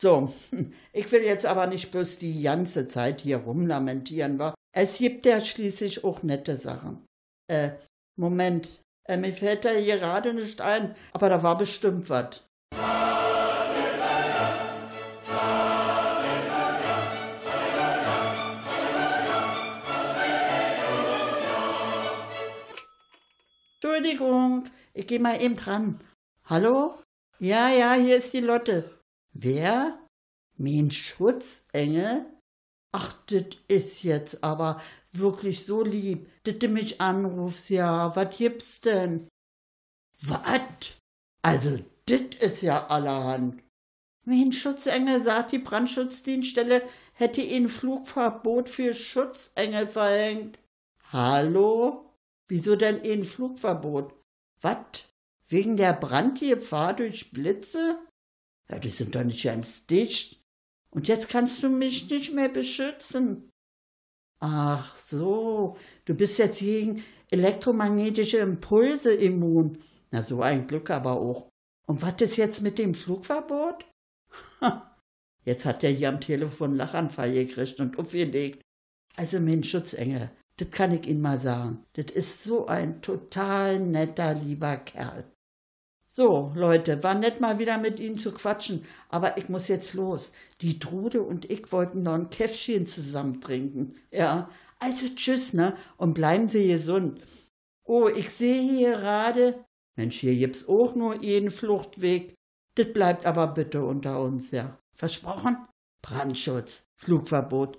So, 0.00 0.32
ich 0.92 1.12
will 1.12 1.22
jetzt 1.22 1.44
aber 1.44 1.66
nicht 1.66 1.90
bloß 1.90 2.18
die 2.18 2.42
ganze 2.42 2.88
Zeit 2.88 3.20
hier 3.20 3.38
rumlamentieren, 3.38 4.38
wa? 4.38 4.54
Es 4.74 4.98
gibt 4.98 5.26
ja 5.26 5.42
schließlich 5.42 6.04
auch 6.04 6.22
nette 6.22 6.56
Sachen. 6.56 7.04
Äh, 7.50 7.72
Moment, 8.18 8.68
äh, 9.06 9.18
mir 9.18 9.32
fällt 9.32 9.66
da 9.66 9.78
gerade 9.78 10.32
nicht 10.32 10.60
ein, 10.62 10.94
aber 11.12 11.28
da 11.28 11.42
war 11.42 11.58
bestimmt 11.58 12.08
was. 12.08 12.42
Entschuldigung, 23.96 24.64
ich 24.92 25.06
gehe 25.06 25.18
mal 25.18 25.40
eben 25.40 25.56
dran. 25.56 25.98
Hallo? 26.44 26.98
Ja, 27.38 27.70
ja, 27.70 27.94
hier 27.94 28.18
ist 28.18 28.34
die 28.34 28.40
Lotte. 28.40 29.00
Wer? 29.32 29.98
Mein 30.58 30.90
Schutzengel? 30.90 32.26
Ach, 32.92 33.14
das 33.26 33.44
ist 33.68 34.02
jetzt 34.02 34.44
aber 34.44 34.82
wirklich 35.12 35.64
so 35.64 35.82
lieb, 35.82 36.28
dass 36.44 36.58
du 36.58 36.68
mich 36.68 37.00
anrufst, 37.00 37.70
ja. 37.70 38.14
Was 38.14 38.36
gibt's 38.36 38.82
denn? 38.82 39.28
Was? 40.20 40.92
Also, 41.40 41.78
das 42.04 42.20
ist 42.38 42.60
ja 42.60 42.88
allerhand. 42.88 43.62
Mein 44.26 44.52
Schutzengel 44.52 45.22
sagt, 45.22 45.52
die 45.52 45.58
Brandschutzdienststelle 45.58 46.82
hätte 47.14 47.40
ihnen 47.40 47.70
Flugverbot 47.70 48.68
für 48.68 48.92
Schutzengel 48.92 49.86
verhängt. 49.86 50.58
Hallo? 51.12 52.05
Wieso 52.48 52.76
denn 52.76 53.00
ein 53.02 53.24
Flugverbot? 53.24 54.14
Was? 54.60 55.04
Wegen 55.48 55.76
der 55.76 55.92
Brandgefahr 55.92 56.94
durch 56.94 57.30
Blitze? 57.30 57.98
Ja, 58.70 58.78
die 58.78 58.88
sind 58.88 59.14
doch 59.14 59.24
nicht 59.24 59.44
ganz 59.44 59.86
dicht. 59.86 60.40
Und 60.90 61.08
jetzt 61.08 61.28
kannst 61.28 61.62
du 61.62 61.68
mich 61.68 62.10
nicht 62.10 62.32
mehr 62.32 62.48
beschützen. 62.48 63.50
Ach 64.38 64.96
so, 64.96 65.76
du 66.04 66.14
bist 66.14 66.38
jetzt 66.38 66.60
gegen 66.60 67.04
elektromagnetische 67.30 68.38
Impulse 68.38 69.14
immun. 69.14 69.78
Na, 70.10 70.22
so 70.22 70.42
ein 70.42 70.66
Glück 70.66 70.90
aber 70.90 71.12
auch. 71.20 71.48
Und 71.86 72.02
was 72.02 72.20
ist 72.20 72.36
jetzt 72.36 72.60
mit 72.62 72.78
dem 72.78 72.94
Flugverbot? 72.94 73.84
Jetzt 75.44 75.64
hat 75.64 75.82
der 75.82 75.90
hier 75.90 76.08
am 76.08 76.20
Telefon 76.20 76.74
Lachanfall 76.74 77.32
gekriegt 77.32 77.80
und 77.80 77.98
aufgelegt. 77.98 78.60
Also 79.16 79.38
mein 79.40 79.62
Schutzengel, 79.62 80.30
das 80.56 80.70
kann 80.70 80.92
ich 80.92 81.06
Ihnen 81.06 81.20
mal 81.20 81.38
sagen. 81.38 81.84
Das 81.94 82.06
ist 82.14 82.44
so 82.44 82.66
ein 82.66 83.02
total 83.02 83.78
netter, 83.78 84.34
lieber 84.34 84.76
Kerl. 84.76 85.24
So, 86.08 86.50
Leute, 86.54 87.02
war 87.02 87.14
nett 87.14 87.40
mal 87.40 87.58
wieder 87.58 87.76
mit 87.76 88.00
Ihnen 88.00 88.16
zu 88.16 88.32
quatschen, 88.32 88.86
aber 89.10 89.36
ich 89.36 89.50
muss 89.50 89.68
jetzt 89.68 89.92
los. 89.92 90.32
Die 90.62 90.78
Trude 90.78 91.22
und 91.22 91.50
ich 91.50 91.70
wollten 91.72 92.02
noch 92.02 92.14
ein 92.14 92.30
Käffchen 92.30 92.86
zusammen 92.86 93.42
trinken. 93.42 93.96
Ja, 94.10 94.48
also 94.78 95.06
tschüss, 95.14 95.52
ne? 95.52 95.76
Und 95.98 96.14
bleiben 96.14 96.48
Sie 96.48 96.68
gesund. 96.68 97.20
Oh, 97.84 98.08
ich 98.08 98.30
sehe 98.30 98.62
hier 98.62 98.92
gerade, 98.92 99.64
Mensch, 99.96 100.20
hier 100.20 100.34
gibt's 100.34 100.66
auch 100.66 100.94
nur 100.94 101.20
einen 101.20 101.50
Fluchtweg. 101.50 102.34
Das 102.76 102.92
bleibt 102.92 103.26
aber 103.26 103.48
bitte 103.48 103.84
unter 103.84 104.20
uns, 104.22 104.52
ja. 104.52 104.78
Versprochen? 104.94 105.58
Brandschutz, 106.00 106.86
Flugverbot. 106.94 107.78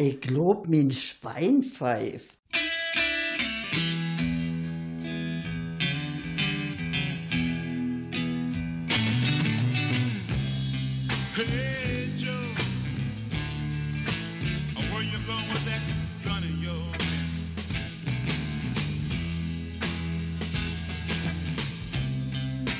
Ich 0.00 0.20
glaub, 0.20 0.68
mein 0.68 0.92
Schwein 0.92 1.64
pfeift. 1.64 2.38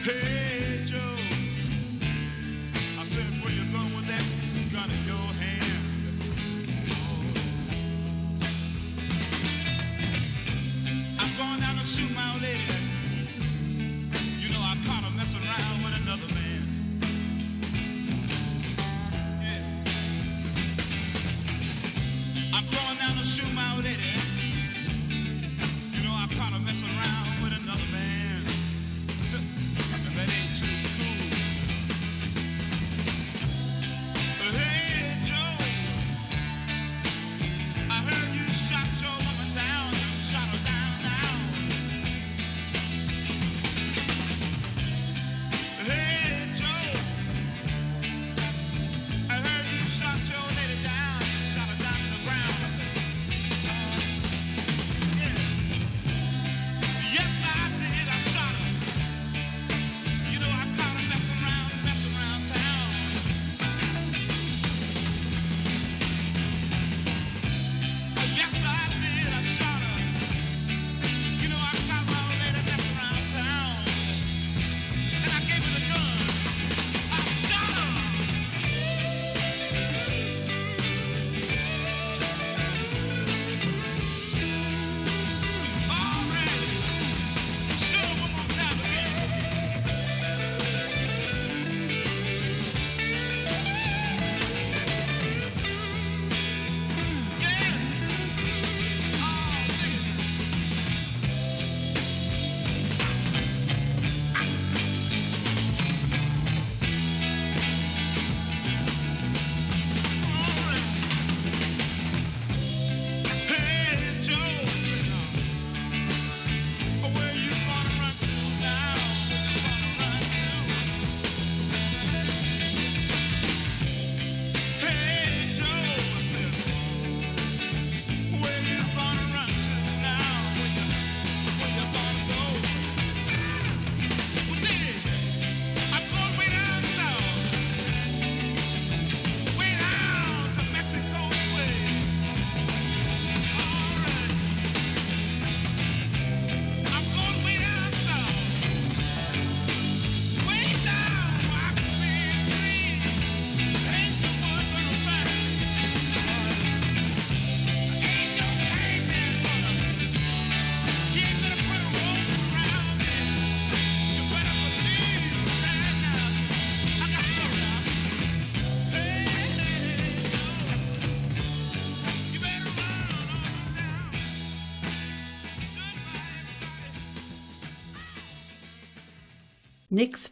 Hey 0.04 0.47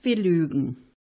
Wie 0.06 0.14
Lügen. 0.14 0.92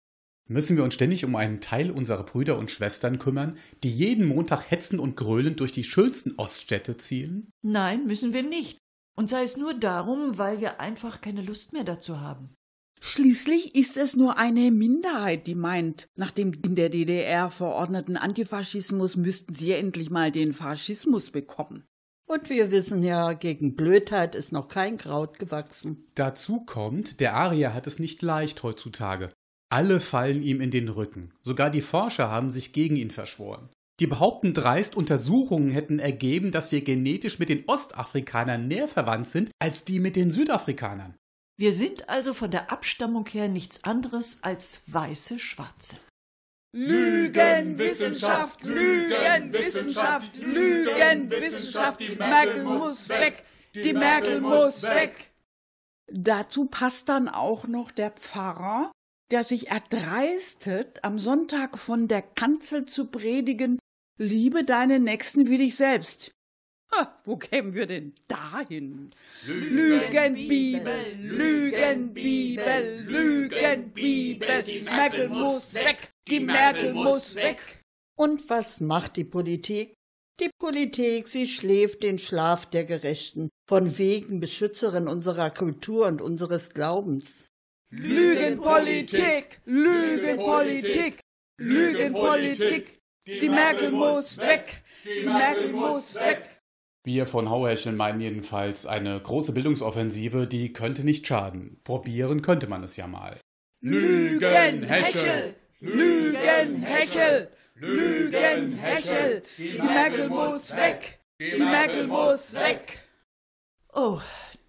Müssen 0.49 0.79
wir 0.79 0.83
uns 0.83 0.95
ständig 0.95 1.27
um 1.27 1.37
einen 1.37 1.61
Teil 1.61 1.91
unserer 1.91 2.23
Brüder 2.23 2.57
und 2.57 2.71
Schwestern 2.71 3.19
kümmern, 3.19 3.59
die 3.83 3.91
jeden 3.91 4.27
Montag 4.27 4.71
hetzend 4.71 4.99
und 4.99 5.15
gröhlend 5.15 5.61
durch 5.61 5.73
die 5.73 5.85
schönsten 5.85 6.33
Oststädte 6.39 6.97
ziehen? 6.97 7.51
Nein, 7.61 8.07
müssen 8.07 8.33
wir 8.33 8.43
nicht. 8.43 8.79
Und 9.15 9.29
sei 9.29 9.43
es 9.43 9.59
nur 9.59 9.75
darum, 9.75 10.39
weil 10.39 10.63
wir 10.63 10.81
einfach 10.81 11.21
keine 11.21 11.43
Lust 11.43 11.75
mehr 11.75 11.85
dazu 11.85 12.23
haben. 12.23 12.55
Schließlich 12.99 13.75
ist 13.75 13.99
es 13.99 14.17
nur 14.17 14.39
eine 14.39 14.71
Minderheit, 14.71 15.47
die 15.49 15.55
meint, 15.55 16.07
nach 16.17 16.31
dem 16.31 16.55
in 16.65 16.75
der 16.75 16.89
DDR 16.89 17.51
verordneten 17.51 18.17
Antifaschismus 18.17 19.17
müssten 19.17 19.55
sie 19.55 19.73
endlich 19.73 20.09
mal 20.09 20.33
den 20.33 20.55
Faschismus 20.55 21.29
bekommen. 21.29 21.85
Und 22.27 22.49
wir 22.49 22.71
wissen 22.71 23.03
ja, 23.03 23.35
gegen 23.35 23.77
Blödheit 23.77 24.35
ist 24.35 24.51
noch 24.51 24.69
kein 24.69 24.97
Kraut 24.97 25.39
gewachsen. 25.39 26.07
Dazu 26.15 26.61
kommt, 26.61 27.21
der 27.21 27.35
Arier 27.35 27.75
hat 27.75 27.87
es 27.87 27.99
nicht 27.99 28.23
leicht 28.23 28.63
heutzutage. 28.63 29.31
Alle 29.71 30.01
fallen 30.01 30.43
ihm 30.43 30.61
in 30.61 30.71
den 30.71 30.89
Rücken. 30.89 31.35
Sogar 31.43 31.71
die 31.71 31.81
Forscher 31.81 32.31
haben 32.31 32.51
sich 32.51 32.73
gegen 32.73 32.97
ihn 32.97 33.11
verschworen. 33.11 33.69
Die 34.01 34.07
behaupten 34.07 34.55
dreist, 34.55 34.97
Untersuchungen 34.97 35.71
hätten 35.71 35.99
ergeben, 35.99 36.51
dass 36.51 36.73
wir 36.73 36.83
genetisch 36.83 37.39
mit 37.39 37.49
den 37.49 37.65
Ostafrikanern 37.67 38.67
näher 38.67 38.89
verwandt 38.89 39.29
sind 39.29 39.51
als 39.61 39.85
die 39.85 40.01
mit 40.01 40.17
den 40.17 40.31
Südafrikanern. 40.31 41.15
Wir 41.57 41.73
sind 41.73 42.09
also 42.09 42.35
von 42.35 42.51
der 42.51 42.73
Abstammung 42.73 43.27
her 43.29 43.49
nichts 43.49 43.85
anderes 43.85 44.43
als 44.43 44.83
weiße 44.87 45.39
Schwarze. 45.39 45.97
Lügen, 46.77 47.79
Wissenschaft, 47.79 48.65
Lügen, 48.65 49.53
Wissenschaft, 49.53 50.37
Lügen, 50.39 51.31
Wissenschaft, 51.31 52.01
die 52.01 52.17
Merkel 52.17 52.65
muss 52.65 53.09
weg, 53.09 53.45
die 53.77 53.93
Merkel 53.93 54.41
muss 54.41 54.83
weg. 54.83 55.31
Dazu 56.11 56.65
passt 56.65 57.09
dann 57.09 57.29
auch 57.29 57.69
noch 57.69 57.93
der 57.93 58.11
Pfarrer, 58.11 58.91
der 59.31 59.45
sich 59.45 59.69
erdreistet, 59.69 60.99
am 61.05 61.21
Sonntag 61.21 61.79
von 61.79 62.09
der 62.09 62.23
Kanzel 62.23 62.87
zu 62.87 63.07
predigen, 63.07 63.79
liebe 64.19 64.65
deinen 64.65 65.05
Nächsten 65.05 65.49
wie 65.49 65.59
dich 65.59 65.77
selbst. 65.77 66.33
Ha, 66.93 67.21
wo 67.25 67.37
kämen 67.37 67.75
wir 67.75 67.87
denn 67.87 68.17
dahin? 68.27 69.13
Lügenbibel, 69.47 70.93
Lügenbibel, 71.21 73.05
Lügenbibel, 73.07 74.65
die 74.65 74.81
Merkel 74.81 75.29
muss 75.29 75.73
weg, 75.75 76.14
die 76.29 76.41
Merkel 76.41 76.93
muss 76.95 77.35
weg. 77.35 77.83
Und 78.17 78.49
was 78.49 78.81
macht 78.81 79.17
die 79.17 79.25
Politik? 79.25 79.95
Die 80.41 80.51
Politik, 80.59 81.29
sie 81.29 81.47
schläft 81.47 82.03
den 82.03 82.19
Schlaf 82.19 82.67
der 82.67 82.85
Gerechten, 82.85 83.51
von 83.69 83.99
wegen 83.99 84.41
Beschützerin 84.41 85.07
unserer 85.07 85.51
Kultur 85.51 86.07
und 86.07 86.21
unseres 86.21 86.71
Glaubens. 86.71 87.47
Lügenpolitik, 87.91 89.61
Lügenpolitik, 89.65 91.21
Lügenpolitik. 91.59 92.99
Die 93.27 93.49
Merkel 93.49 93.93
muss 93.93 94.37
weg, 94.39 94.83
die 95.05 95.29
Merkel 95.29 95.73
muss 95.73 96.17
weg. 96.17 96.61
Wir 97.05 97.27
von 97.27 97.51
Hauheschel 97.51 97.93
meinen 97.93 98.21
jedenfalls 98.21 98.87
eine 98.87 99.21
große 99.21 99.53
Bildungsoffensive, 99.53 100.49
die 100.49 100.73
könnte 100.73 101.05
nicht 101.05 101.27
schaden. 101.27 101.81
Probieren 101.85 102.43
könnte 102.43 102.67
man 102.67 102.83
es 102.83 102.97
ja 102.97 103.07
mal. 103.07 103.39
Lügenhechel, 103.83 105.55
Lügenhechel, 105.81 107.51
Lügenhechel. 107.75 109.43
Die 109.59 109.79
Merkel 109.79 110.29
muss 110.29 110.75
weg, 110.75 111.21
die 111.41 111.61
Merkel 111.61 112.07
muss 112.07 112.55
weg. 112.55 113.01
Oh, 113.93 114.21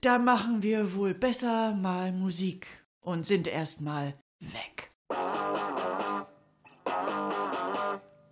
da 0.01 0.19
machen 0.19 0.61
wir 0.61 0.95
wohl 0.95 1.13
besser 1.13 1.73
mal 1.73 2.11
Musik 2.11 2.67
und 3.01 3.25
sind 3.25 3.47
erst 3.47 3.81
mal 3.81 4.13
weg. 4.39 4.91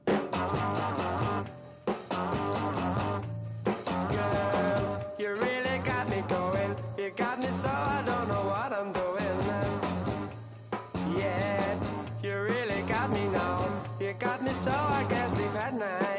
You 0.06 1.33
so 14.64 14.72
I 14.72 15.06
can't 15.10 15.30
sleep 15.30 15.56
at 15.56 15.74
night. 15.74 16.13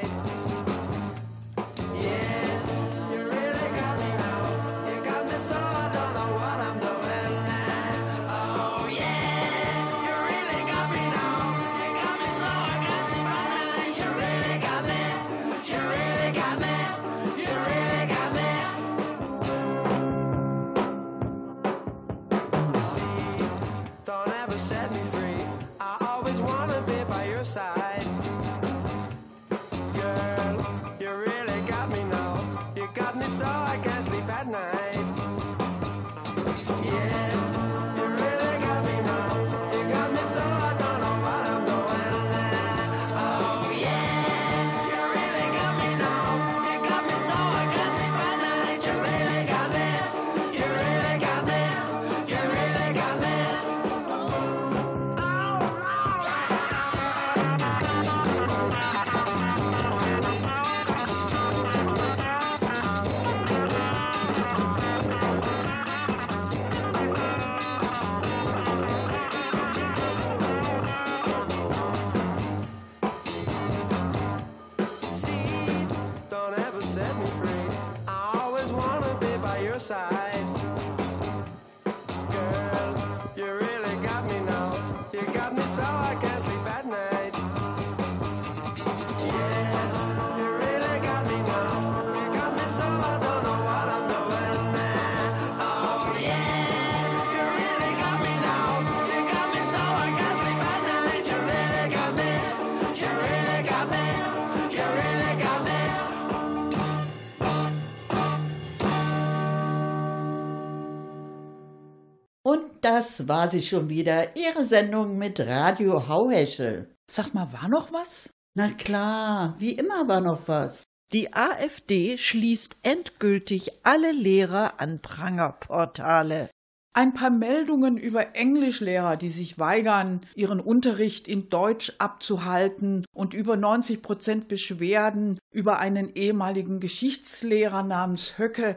Das 112.95 113.27
war 113.27 113.51
sie 113.51 113.61
schon 113.61 113.89
wieder, 113.89 114.37
ihre 114.37 114.67
Sendung 114.67 115.19
mit 115.19 115.41
Radio 115.41 116.07
Hauheschel. 116.07 116.95
Sag 117.11 117.35
mal, 117.35 117.53
war 117.53 117.69
noch 117.69 117.93
was? 117.93 118.31
Na 118.55 118.69
klar, 118.71 119.57
wie 119.59 119.73
immer 119.73 120.07
war 120.07 120.21
noch 120.21 120.47
was. 120.47 120.85
Die 121.13 121.35
AfD 121.35 122.17
schließt 122.19 122.77
endgültig 122.85 123.73
alle 123.83 124.13
Lehrer 124.13 124.75
an 124.79 125.01
Prangerportale. 125.01 126.51
Ein 126.93 127.15
paar 127.15 127.31
Meldungen 127.31 127.97
über 127.97 128.37
Englischlehrer, 128.37 129.17
die 129.17 129.29
sich 129.29 129.59
weigern, 129.59 130.21
ihren 130.37 130.61
Unterricht 130.61 131.27
in 131.27 131.49
Deutsch 131.49 131.95
abzuhalten 131.99 133.05
und 133.13 133.35
über 133.35 133.57
90 133.57 134.03
Prozent 134.03 134.47
Beschwerden 134.47 135.41
über 135.51 135.81
einen 135.81 136.15
ehemaligen 136.15 136.79
Geschichtslehrer 136.79 137.83
namens 137.83 138.39
Höcke. 138.39 138.77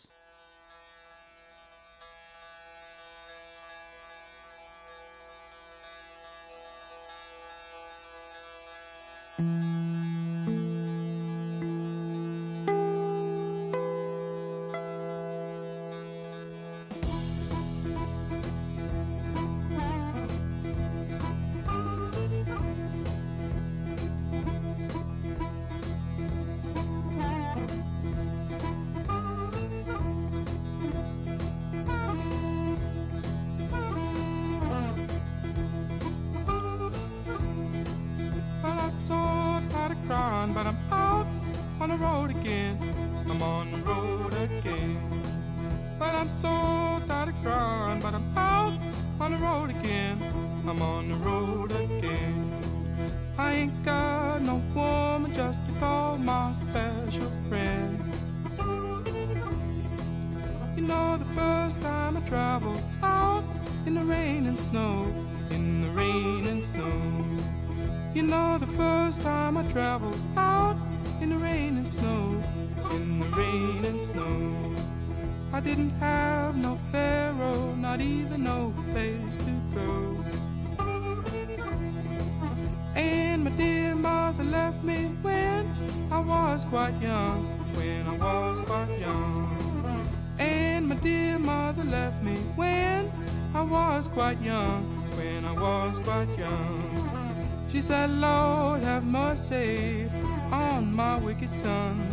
young. 88.99 90.07
And 90.39 90.87
my 90.87 90.95
dear 90.95 91.37
mother 91.39 91.83
left 91.83 92.21
me 92.23 92.35
when 92.55 93.11
I 93.53 93.61
was 93.61 94.07
quite 94.07 94.41
young, 94.41 94.83
when 95.17 95.45
I 95.45 95.53
was 95.53 95.99
quite 95.99 96.29
young. 96.37 97.67
She 97.71 97.81
said, 97.81 98.09
Lord, 98.09 98.83
have 98.83 99.05
mercy 99.05 100.09
on 100.51 100.93
my 100.93 101.17
wicked 101.19 101.53
son. 101.53 102.10